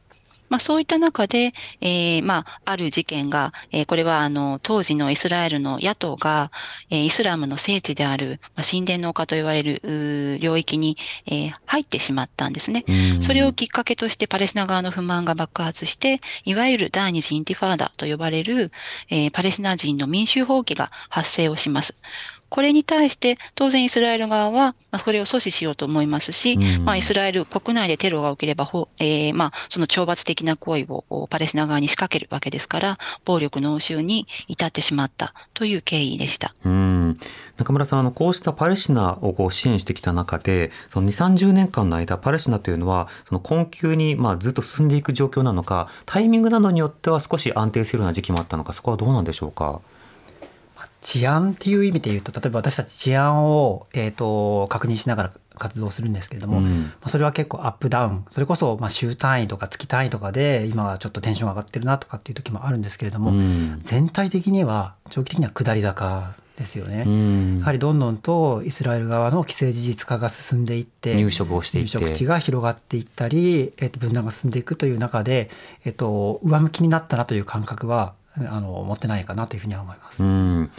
[0.48, 6.50] まあ、そういった中で、えー、まあ、ある事件が、えー、これはあの、当時のイスラエルの野党が、
[6.90, 10.96] えー、イスラムの聖地である、まあ、神殿の丘と言われる領域に、
[11.26, 12.84] えー、入ってしまったんですね。
[13.20, 18.72] それをきっかけとしてパレスチナ側の不満が爆発して、いわゆる第二次インティファーダと呼ばれる、
[19.10, 21.94] えー、パレスチナ人の民衆放棄が発生をします。
[22.48, 36.54] これに対して当然イスラエル側は、まあ、それを阻止しようと思いますし、うん、まあ、イスラエル国内でテロが起きれば、えー、まあ、その懲罰的な行為をパレスチナ側に仕掛けるわけですから、暴力の応酬に至ってしまったという経緯でした。
[36.64, 37.18] うん
[37.56, 49.80] 中村さん、あの、こうしたパレスチナをこう支援してきた中で、その2、30年間の間、パレスチナというのは、その困窮に、まあ、ずっと進んでいく状況なのか、タイミングなどによっては少し安定するような時期もあったのか、そこはどうなんでしょうか？
[51.00, 71.98] 治安っていう意味で言うと例えば私たち治安を、えーと、確認しながら活動するんですけれども、うん、まあ、それは結構アップダウンそれこそまあ週単位とか月単位とかで今はちょっとテンション上がってるなとかっていう時もあるんですけれども、うん、全体的には長期的には下り坂ですよね、うん、やはりどんどんとイスラエル側の既成事実化が進んでいって入植をしていって。
[71.98, 75.50] 入植地が広がっていったり、えー、と分断が進んでいくという中で、
[75.84, 78.14] えー、と上向きになったなという感覚は
[78.46, 80.22] あの持ってないかなというふうには思います。
[80.22, 80.70] うん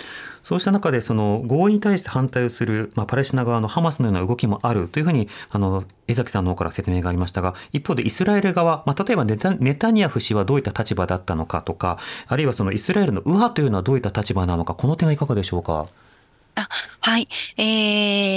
[0.41, 15.85] そうした中でその合意に対して反対をする、まあ、パレスチナ側のハマスのような動きもあるというふうにあの江崎さんの方から説明がありましたが一方でイスラエル側、まあ、例えばネタネタニヤフ氏はどういった立場だったのかとかあるいはそのイスラエルの右派というのはどういった立場なのかこの点はいかがでしょうか？
[16.55, 16.69] あ
[17.01, 17.63] はい、え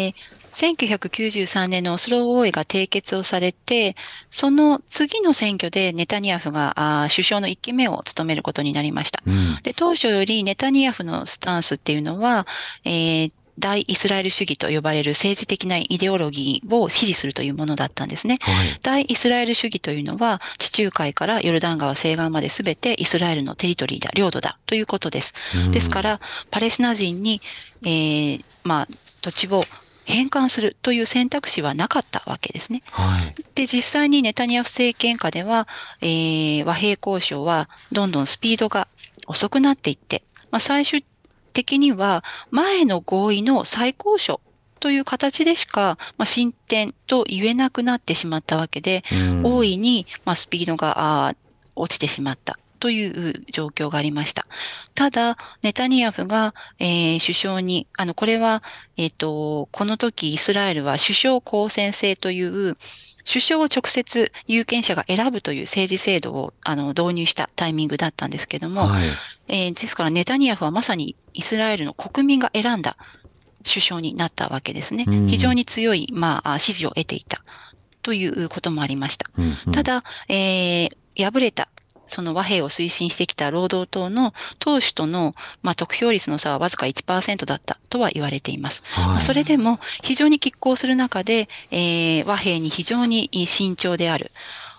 [0.09, 0.15] ー、
[0.53, 3.97] 1993年のオスロ合意が締結をされて、
[4.31, 9.23] その次の選挙でネタニヤフが首相の1期目を務めることになりました。
[9.27, 12.47] うん、で当初よりネタニヤフのスタンスっていうのは、
[12.85, 18.39] えー大イスラエル主義と呼ばれる政治的なイデオロギーを支持するというものだったんですね。
[18.41, 25.35] はい、大イスラエル主義というのは地中海からヨルダン川西岸まで全てイスラエルのテリトリーだ、領土だということです。
[25.71, 27.43] ですから、パレスチナ人に、
[27.83, 28.89] えー、まあ、
[29.21, 29.65] 土地を
[30.05, 32.83] 返還するという選択肢はなかったわけですね。
[32.91, 35.69] はい、で、実際にネタニヤフ政権下では、
[36.01, 38.89] えー、和平交渉はどんどんスピードが
[39.27, 41.05] 遅くなっていって、まあ、最終
[41.53, 44.41] 的には前の合意の再交渉
[44.81, 49.05] という形でしか、まあ、進展と言えなくなってしまったわけで、
[49.45, 51.37] 大いに、まあ、スピードが
[51.77, 52.59] 落ちてしまった。
[52.83, 54.45] という状況がありました。
[54.97, 58.65] ただ、ネタニヤフが、えー、首相に、あの、これは、
[58.97, 62.77] えっ、ー、と、この時イスラエルは首相公選制という、
[63.25, 69.05] 首相を直接有権者が選ぶという政治制度をあの導入したタイミングだったんですけども、はい、
[69.47, 72.97] えー、ですからネタニヤフはまさにイスラエルの国民が選んだ
[73.65, 75.05] 首相になったわけですね。
[75.29, 77.45] 非常に強い、まあ、支持を得ていた
[78.03, 79.31] ということもありました。
[79.39, 81.69] うんうん、ただ、えー、敗れた
[82.13, 88.83] その和平を推進してきた労働党の党首との、まあ、得票率の差はわずか1%だったとは言われています。
[88.87, 94.31] はい、それでも非常に拮抗する中で、えー、和平に非常に慎重である。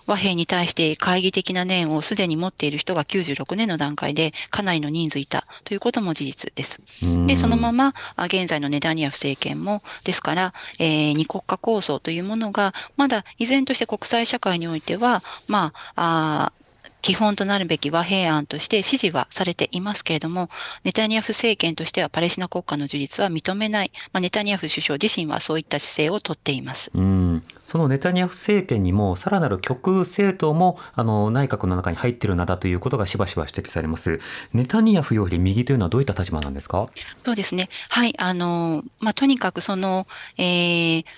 [0.06, 6.82] 和平に対して懐疑的な念をすでに持っている人が96年の段階でかなりの人数いたということも事実です。
[7.26, 16.63] で、そのまま現在のネダニヤフ政権も、ですから、えー、二国家構想というものが、まだ依然として国際社会においては、まあ、あ
[17.04, 20.50] 基本となるべき和平案として支持はされていますけれども、
[20.84, 26.90] ネタニヤフ政権としてはパレスチナ国家の樹立は認めない、まあ、ネタニヤフ首相自身はそういった姿勢をとっています。
[26.96, 34.20] うんそのネタニヤフ政権にもさらなる極右政党もあの内閣の中に入っているなだということがしばしば指摘されます。
[34.54, 36.90] ネタニヤフより右というのはどういった立場なんですか？
[37.18, 37.70] そうですね。
[37.90, 38.14] はい。
[38.18, 41.10] あの、まあ、とにかくその、えー、と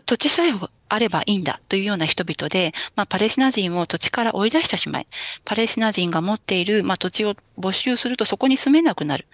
[0.00, 0.52] 土地さえ
[0.88, 5.06] あればいいんだというような人々で、まあ、パレスチナ人を土地から追い出してしまい、
[5.44, 9.26] パレスチナ人が持っている、まあ、土地を没収するとそこに住めなくなる。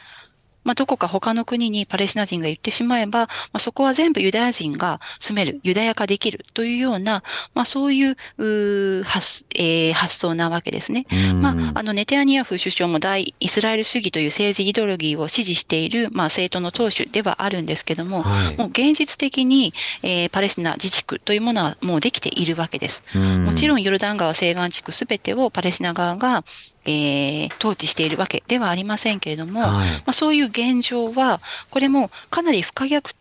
[0.65, 7.23] まあ、どこか他の国にパレスチナ人が言ってしまえば、まあ、そこは全部ユダヤ人が住める、ユダヤ化できるというような、
[7.55, 11.07] まあ、そういうう発,、えー、発想なわけですね。
[11.35, 23.03] まあ、あのネテアニヤフ首相も大イスラエル主義という政治イデオロギーを支持している、まあ、政党の党首ではあるんですけども、はい、もう現実的に、えー、パレスチナ自治区というものはもうできているわけです。
[23.17, 26.45] もちろんヨルダン川西岸地区すべてをパレスチナ側が、
[26.85, 33.13] えー、統治しているわけではありませんけれども、はい、まあ、そういう現状は、これもかなり不可逆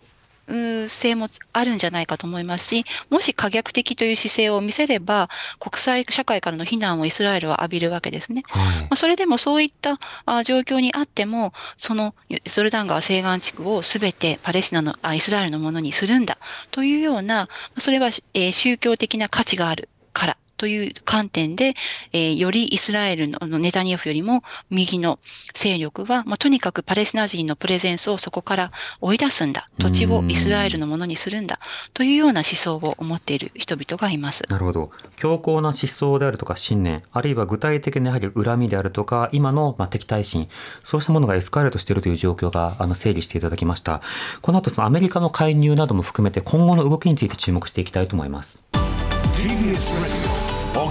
[0.87, 5.29] 性もあるんじゃないかと思いますし、もし可逆的という姿勢を見せれば、
[5.59, 8.43] 国際社会からの非難をイスラエルは浴びるわけですね。
[8.47, 9.99] はい、まあ、それでもそういった
[10.43, 16.37] 状況にあっても、そのソルダン川西岸地区をすべてパレスチナのあイスラエルのものにするんだ
[16.71, 21.75] というような、それは、えー、宗教的な価値があるからという観点で、
[22.13, 25.19] えー、よりイスラエルのネタニヤフよりも右の
[25.53, 29.69] 勢力は、まあ、とにかくパレスチナ人のプレゼンスをそこから追い出すんだ。
[29.79, 31.59] 土地をイスラエルのものにするんだ。
[31.93, 34.43] というような思想を思っている人々がいます。
[34.49, 34.91] なるほど。
[35.15, 40.49] 強硬な思想であるとか信念、あるいは具体的なやはり恨みであるとか、今のまあ敵対心、
[40.83, 44.01] そうしたものがエスカレートしているという状況があの整理していただきました。
[44.41, 48.59] この後そのアメリカの介入なども含めて今後の動きについて注目していきたいと思います。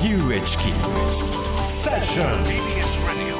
[0.07, 3.39] 荻上チキセッション TBS ラジオ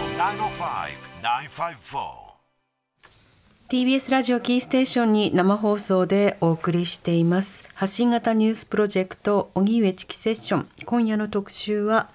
[1.79, 7.65] 905-954 TBS ラジオキーステーションに生放送でお送りしています。
[7.75, 12.11] 発信型ニュースプロジェクト荻上チキセッション今夜の特集は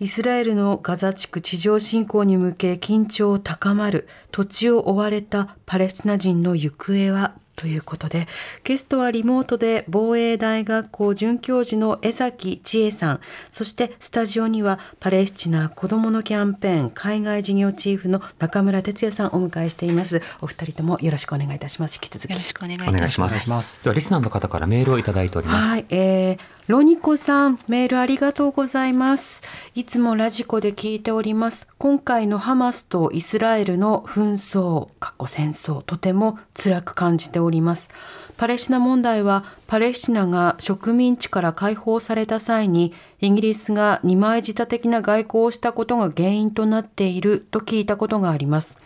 [0.00, 8.26] イスラエルのガザ地区地上侵攻に向け緊張高まる土地を追われたパレスチナ人の行方はということで
[8.64, 13.20] ゲストはリモートで防衛大学校准教授の江崎千恵さん。
[13.50, 20.22] そしてスタジオにはパレスチナ子どものキャンペーン海外事業チーフの中村哲也さんをお迎えしています。
[20.40, 21.96] お二人ともよろしくお願いいたします。
[21.96, 22.30] 引き続き。
[22.30, 23.28] よろしくお願いしま
[23.62, 23.84] す。
[23.84, 25.58] ではリスナーの方からメールをいただいております。
[25.58, 26.38] はい、えー、
[26.68, 29.42] ロニコさんメールありがとうございます。
[29.74, 31.66] いつもラジコで聞いております。
[31.76, 37.88] 今回のハマスとイスラエルの紛争過去戦争とても辛く感じております。
[38.36, 48.78] パレスチナ問題はパレスチナが植民地から解放された際にイギリスが二枚舌的な外交をしたことが原因となっていると聞いたことがあります。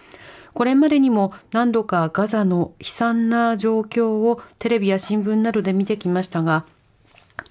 [0.54, 6.64] これまでにも何度かガザの悲惨な状況をテレビや新聞などで見てきましたが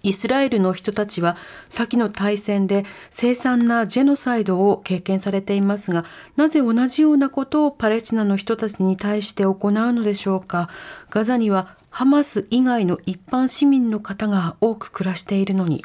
[0.03, 1.35] イスラエルの人たちは
[1.67, 6.05] 先の大戦で凄惨なジェノサイドを経験されていますが
[6.35, 10.69] なぜ同じようなことをパレスチナの人たちに対して行うのでしょうか。
[11.09, 15.83] ガザにはハマス以外の一般市民の方が多く暮らしているのに。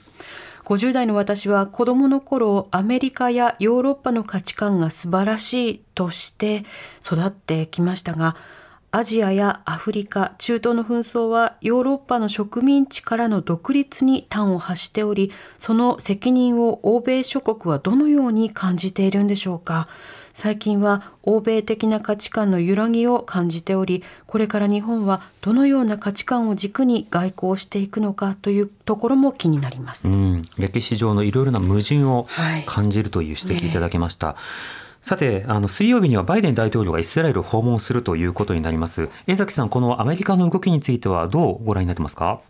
[0.65, 6.65] 50代の私は子供の頃アメリカやヨーロッパの価値観が素晴らしいとして
[7.05, 8.37] 育ってきましたが
[8.93, 19.87] アジアやアフリカ、中東の紛争はヨーロッパの植民地からの独立に端を発しており、その責任を欧米諸国はどのように感じているんでしょうか？
[20.33, 30.09] 最近は欧米的な価値観の揺らぎを感じており、これから日本はどのような価値観を軸に外交していくのかというところも気になります。
[30.59, 32.27] 歴史上のいろいろな矛盾を
[32.67, 34.27] 感じるという指摘いただきました。
[34.27, 34.37] はい
[35.01, 39.09] さて、あの水曜日にはバイデン大統領がイスラエルを訪問するということになります。
[39.27, 42.41] 江崎さん、このアメリカの動きについてはどうご覧になってますか？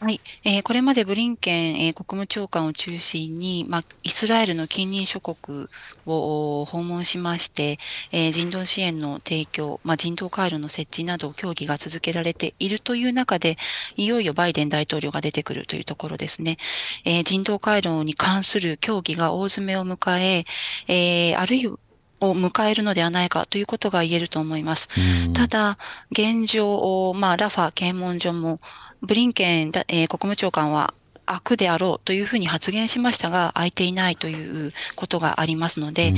[0.00, 5.68] はい、えー、これまでブリンケン、えー、国務長官を中心に、まあ、イスラエルの近隣諸国
[6.04, 7.78] を訪問しまして、
[8.12, 13.56] えー、人道支援の提供、まあ、人道回廊の設置など協議が続けられているという中で、
[13.96, 16.58] いよいよバイデン大統領が出てくるというところですね。
[17.06, 20.44] えー、人道回廊に関する協議が大詰めを迎え、
[20.88, 21.78] えー、あるいは
[22.20, 24.88] を迎えるのではないかということが言えると思います。
[25.32, 25.78] ただ、
[26.10, 28.60] 現状、まあ、ラファ検問所も、
[29.04, 30.94] ブリンケン、えー、国務長官は
[31.26, 36.14] 悪であろうというふうに発言しましたが、空いていないということがありますので、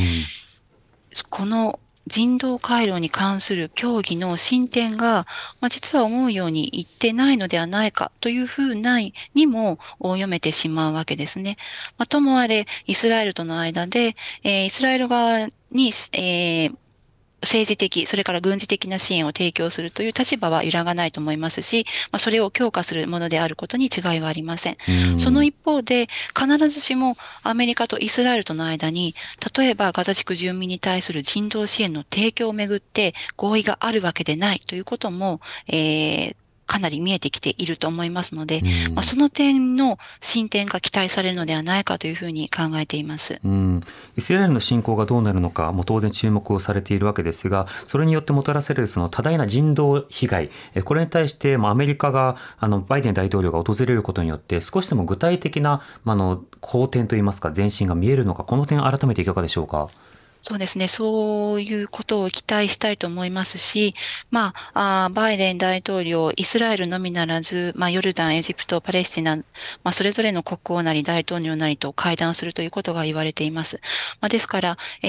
[1.30, 5.26] この人道回廊に関する協議の進展が、
[5.61, 11.57] まあ、実は思うようにいってないのではないかというふうなにも読めてしまうわけですね。
[11.99, 16.76] まあ、ともあれ、イスラエルとの間で、えー、イスラエル側に、えー、
[17.43, 24.76] 政治的、それから軍事的な支援を提供するという立場は揺らがないと思いますし、まあ、それを強化するものであることに違いはありません。
[25.18, 26.09] その一方で、
[26.39, 29.14] 必ずしもアメリカとイスラエルとの間に、
[29.57, 36.37] 例えばガザ地区住民に対する人道支援の提供をめぐって合意があるわけでないということも、えー
[36.67, 43.83] かなり見えてきていると思いますので、うん、まあ、その点の進展が期待されるのではないかというふうに考えています、うん、
[44.17, 50.51] イスラエルの侵攻がどうなるのかも当然注目をされているわけですがそれによってもたらされるその多大な人道被害
[50.85, 59.87] これに対してアメリカがあのバイデン大統領が訪れることによって少しでも具体的な、まあの好転といいますか前進が見えるのかこの点改めていかがでしょうか？
[60.49, 60.86] そうですね。
[60.86, 63.97] そういうことを期待したいと思いますし、
[64.30, 69.42] まあ、あバイデン大統領、イスラエルのみならず、まあ、ヨルダン、エジプト、パレスチナ、ま
[69.82, 73.80] あ、それぞれの国王なり大統領なりと会談するということが言われています。
[74.20, 75.09] まあ、ですから、え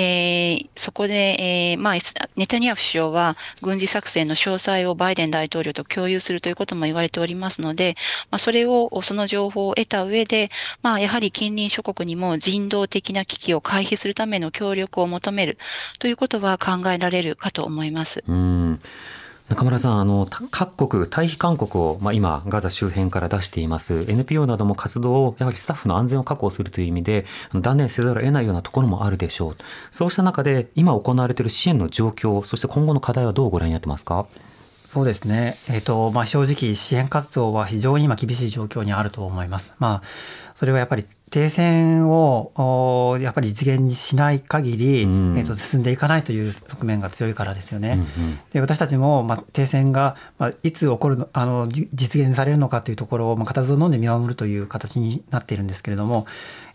[0.56, 1.94] ー、そこで、えー、まあ、
[2.36, 7.96] ネタニヤフ首相は軍事作戦の詳細をバイデン大統領と共有するということも言われておりますので、
[8.32, 10.50] まあ、それを、その情報を得た上で、
[10.82, 15.58] まあ、やはり近隣諸国にも人道的な危機を回避するための協力を求求める
[16.00, 18.24] ということは考えられるかと思います。
[18.28, 18.80] うん
[19.50, 24.04] 中村さん、あの、各国、退避勧告を、まあ、今、ガザ周辺から出しています。
[24.06, 27.26] NPO なども活動を、やはりスタッフの安全を確保するという意味で、
[27.56, 29.56] 断念せざるを得ないようなところもあるでしょう。
[29.90, 34.28] そうした中で、今行われている支援の状況、そして今後の課題はどうご覧になってますか？
[34.86, 35.56] そうですね。
[35.70, 39.76] えっ、ー、と、まあ、正直、支援活動は非常に今厳しい状況にあると思います。
[39.80, 40.02] まあ、
[40.58, 48.04] それはやっぱり停戦をやっぱり実現しない限り、うん、えー、と進んでいかないという側面が強いからですよね。
[48.18, 56.26] うんうん、で私たちも、まあ、停戦が、まあ、いつ起こるのあの実現されるのかというところを、まあ、固唾を飲んで見守るという形になっているんですけれども、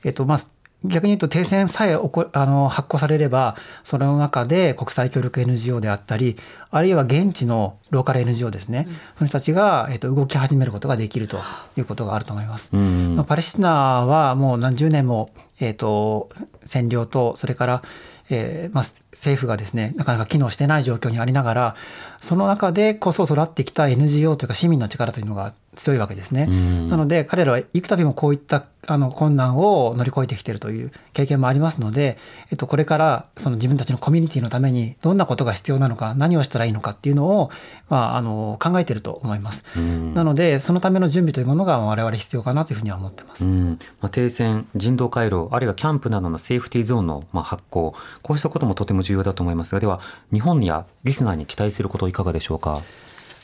[0.05, 0.39] えーとまあ、
[0.85, 6.37] 逆に言うと停戦さえあの発行されればその中で国際協力 NGO であったり
[6.70, 11.39] あるいは現地のローカル NGO ですね、うん、その人たちが、えー、と動き始めることができると
[11.76, 12.70] いうことがあると思います。
[12.72, 13.70] うん、パレスチナ
[14.07, 15.30] はもう何十年も、
[15.61, 16.30] えーと
[16.64, 17.83] 占領とそれから
[18.30, 21.76] えーまあ、政府がですねなかなか機能してない状況にありながら
[22.20, 26.47] その中でこそ育ってきた NGO というか市民の力というのが強いわけですね。
[26.89, 32.18] なので彼らは幾度もこういったあの困難を乗り越えてきているという経験もありますので、
[32.51, 37.51] えっと、これからその自分たちのコミュニティのためにどんなことが必要なのか何をしたらいいのかっていうのを、
[37.89, 39.64] まあ、あの考えていると思います。
[39.79, 43.45] なのでそのための準備というものが我々必要かなというふうには思ってます。
[43.45, 50.01] まあ、停戦人道回廊あるいはキャンプなどのセーフティーゾーンのまあ発行こうしたこともとても重要だと思いますがでは
[50.33, 52.83] 日本やリスナーに期待することいかがでしょうか？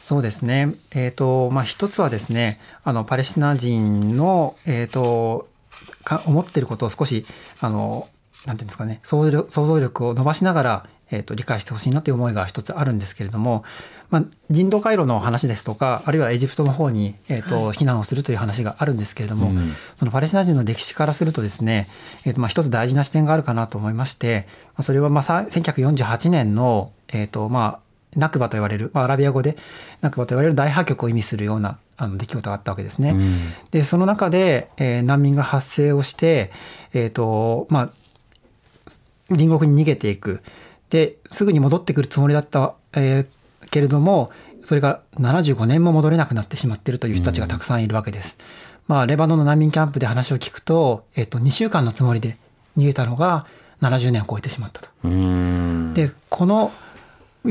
[0.09, 0.75] そうですね。
[0.95, 5.51] えっ、ー、と、まあ、一つはですね、あの、パレスチナ人の、えっ、ー、と、
[6.03, 7.27] か思っていることを少し、
[7.61, 8.09] あの、
[8.47, 13.65] なんていうんですかね、想像力を伸ばしながら、えっ、ー、と、理解してほしいなという思いが一つあるんですけれども、
[14.09, 21.87] まあ、人道回廊の話ですとか、あるいはエジプトの方に、えっ、と、はい、避難をするという話があるんですけれども、うん、そのパレスチナ人の歴史からするとですね、
[22.25, 24.47] えっ、と、まあ、一つ大事な視点があるかなと思いまして、
[24.81, 29.57] それは、まあ、1948年の、えっ、と、まあ、ナクバと言われる、まあ、アラビア語で
[30.01, 33.11] ナクバと言われる大破局を意味するようなあの出来事があったわけですね。
[33.11, 33.39] うん、
[33.71, 36.51] でその中で、えー、難民が発生をして、
[36.95, 37.91] えーとまあ、
[39.29, 40.41] 隣国に逃げていく
[40.91, 44.31] ですぐに戻ってくるつもりだった、えー、けれども
[44.65, 48.37] それが75年も戻れなくなってしまっているという人たちがたくさんいるわけです。
[48.89, 52.37] うん、まあ、レバノンの難民キャンプで話を聞くと、えー、と2週間のつもりで
[52.77, 53.47] 逃げたのが
[53.81, 54.89] 70年を超えてしまったと。
[55.95, 56.73] でこの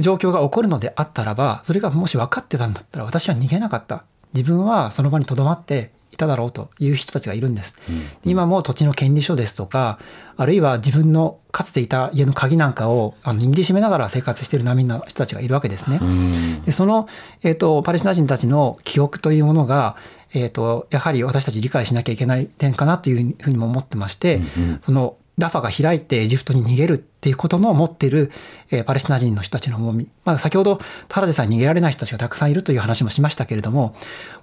[0.02, 4.06] 状況が起こるのであったらばそれがもし分かってたんだったら私は逃げなかった。
[4.34, 10.00] 自分はその場にとどまっていただろうという人たちがいるんです、うん、今も土地の権利書ですとか
[10.36, 16.00] あるいは自分のかつていた家の鍵なんかをあの握りしめながら生活している難民の人たちがいるわけですね。
[16.02, 17.08] うん、でその、
[17.44, 19.96] えーと、パレスチナ人たちの記憶というものが、
[20.34, 24.42] えーと、やはり私たち理解しなきゃいけない点かなというふうにも思ってまして、
[24.84, 28.32] そのラファが開いてエジプトに逃げるっていうことの持っている、
[28.72, 30.08] えー、パレスチナ人の人たちの重み。
[30.24, 33.96] まあ、先ほど、ただでさえ逃げられない人たちがたくさんいるという話もしましたけれども、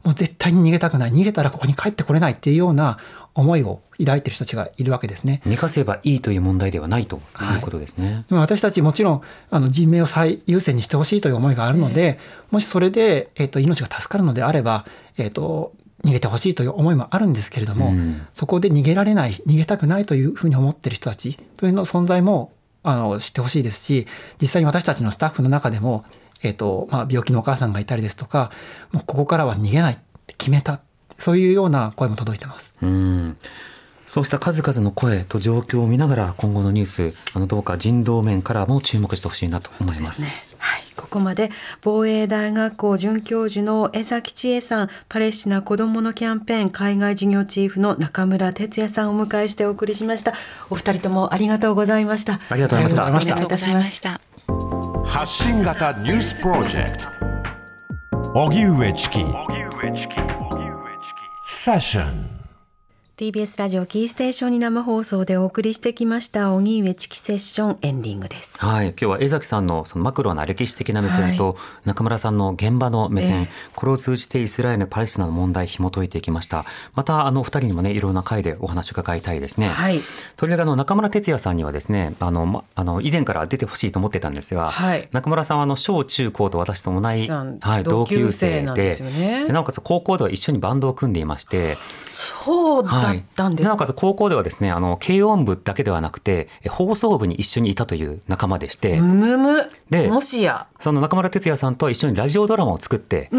[0.02, 1.10] もう絶対に逃げたくない。
[1.10, 2.98] 逃げたらここに帰ってこれないっていうような
[3.32, 5.40] 思いを抱いている人たちがいるわけですね。
[5.46, 8.06] 寝かせばいいという問題ではないということですね。
[8.06, 12.18] はい、でも私たちもちろん、あの、人命を最優先にしてほしいという思いがあるので、
[12.50, 14.84] もしそれで、えっ、ー、と、命が助かるのであれば、
[15.16, 15.72] えっ、ー、と、
[16.04, 22.52] 逃げてほしいという思いもあるんですけれども、うん、そこで逃げられない逃げたくないというふうに思ってる人たちというの存在も
[22.84, 24.06] あの知ってほしいですし
[24.40, 26.04] 実際に私たちのスタッフの中でも、
[26.42, 28.52] えーとまあ、病気のお母さんがいたりですとか
[28.92, 30.80] もうここからは逃げないって決めた
[31.18, 32.74] そういうような声も届いてます。
[32.82, 33.36] うん
[34.06, 40.24] そうした数々の声と状況を見ながら今後のニュースあのどうか人道面からも注目してほしいなと思います。
[40.96, 41.50] はい、ここまで
[41.82, 50.32] 防衛大学校准教授の江崎千恵さん、パレスチナ子どものキャンペーン海外事業チーフの中村哲也さんをお迎えしてお送りしました。
[50.70, 52.40] お二人ともありがとうございました。
[52.48, 53.34] ありがとうございました。
[53.34, 54.02] お願いいたします。
[55.06, 57.08] 発信型ニュースプロジェクト。
[58.34, 59.24] 荻上チキ
[61.44, 62.33] セッション
[63.16, 68.58] TBS ラジオキーステーションに生放送でお送りしてきました荻上チキセッションエンディングです。
[68.58, 76.64] はい、今日は江崎さんのそのマクロな歴史的な目線と中村さんの現場の目線、ええこれを通じてイスラエルパレスチナの問題紐解いていきました。
[76.94, 79.68] またあのお二人にもねいろんな回でお話を伺いたいですね。
[79.68, 80.00] はい。
[80.36, 93.68] とりわけあの中村哲也さんにはですねあの、ま、あの以前から出てほしいと思ってたんですが、はい中村さんはあの小中高と私と同じ、はい、同級生生なんでねでなおかつ高校では一緒にバンドを組んでいまして、そうだったんですか。
[93.70, 99.70] なおかつ高校ではですねあの軽音部だけではなくてえ放送部に一緒にいたという仲間でして、むむむ。
[99.90, 100.66] でもしや。
[100.80, 103.30] その中村哲也さんと一緒にラジオドラマを作って、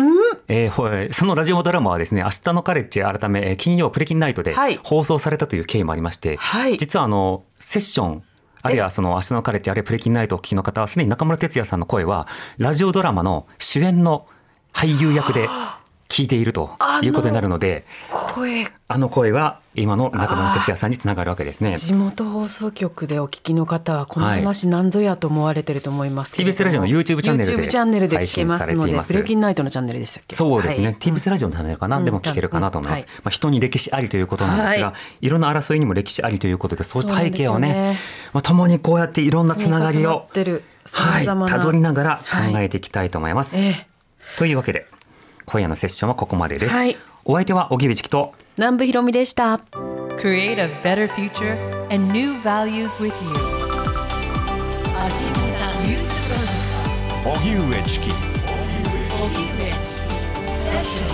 [0.48, 8.24] えーほえーそのラジオドラマはですね、明日のカレッジ改め、えー金曜プレキンナイトではい放送されたという経緯もありまして、はい実はあの、セッション、
[8.62, 14.26] あるいはその明日のカレッジ、あるいはプレキンナイトをお聞きの方は、すでに中村哲也さんの声は、ラジオドラマの主演の
[14.74, 15.48] 俳優役で
[16.08, 18.66] 聞いているということになるので、声。
[18.88, 21.76] あの声は今の中村哲也さんにつながるわけですね。
[21.76, 26.60] 地元放送局でお聞きの方はこの話何ぞやと思われてると思いますけれども。
[26.60, 29.14] TBS ラジオの YouTube チャンネルで YouTube チャンネルで聞けますので配信されています。
[29.14, 30.36] プレキンナイトのチャンネルでしたっけ？
[30.36, 30.96] そうですね、はい。
[30.96, 32.06] TBS ラジオのチャンネルかな、うん。
[32.06, 35.28] でも聞けるかなと思います、うんまあ、人に歴史ありということなんですが、、はい。
[35.28, 38.00] ろんな争いにも歴史ありということでそうした背景をねね。
[38.32, 40.30] まあ、共にこうやっていろんなつながりを
[40.94, 41.26] はい。
[41.26, 42.54] たどりながらはい。
[42.54, 43.88] 考えていきたいと思います、ええ。
[44.38, 44.86] というわけで
[45.46, 46.98] 今夜のセッションはここまでです、はい。
[47.24, 49.62] お相手は荻上チキと南部ひろみでした。
[50.18, 51.58] Create a better future
[51.92, 53.56] and new values with you.
[57.26, 58.94] 荻上チキ荻上
[59.84, 60.14] チキ
[60.48, 61.05] セッション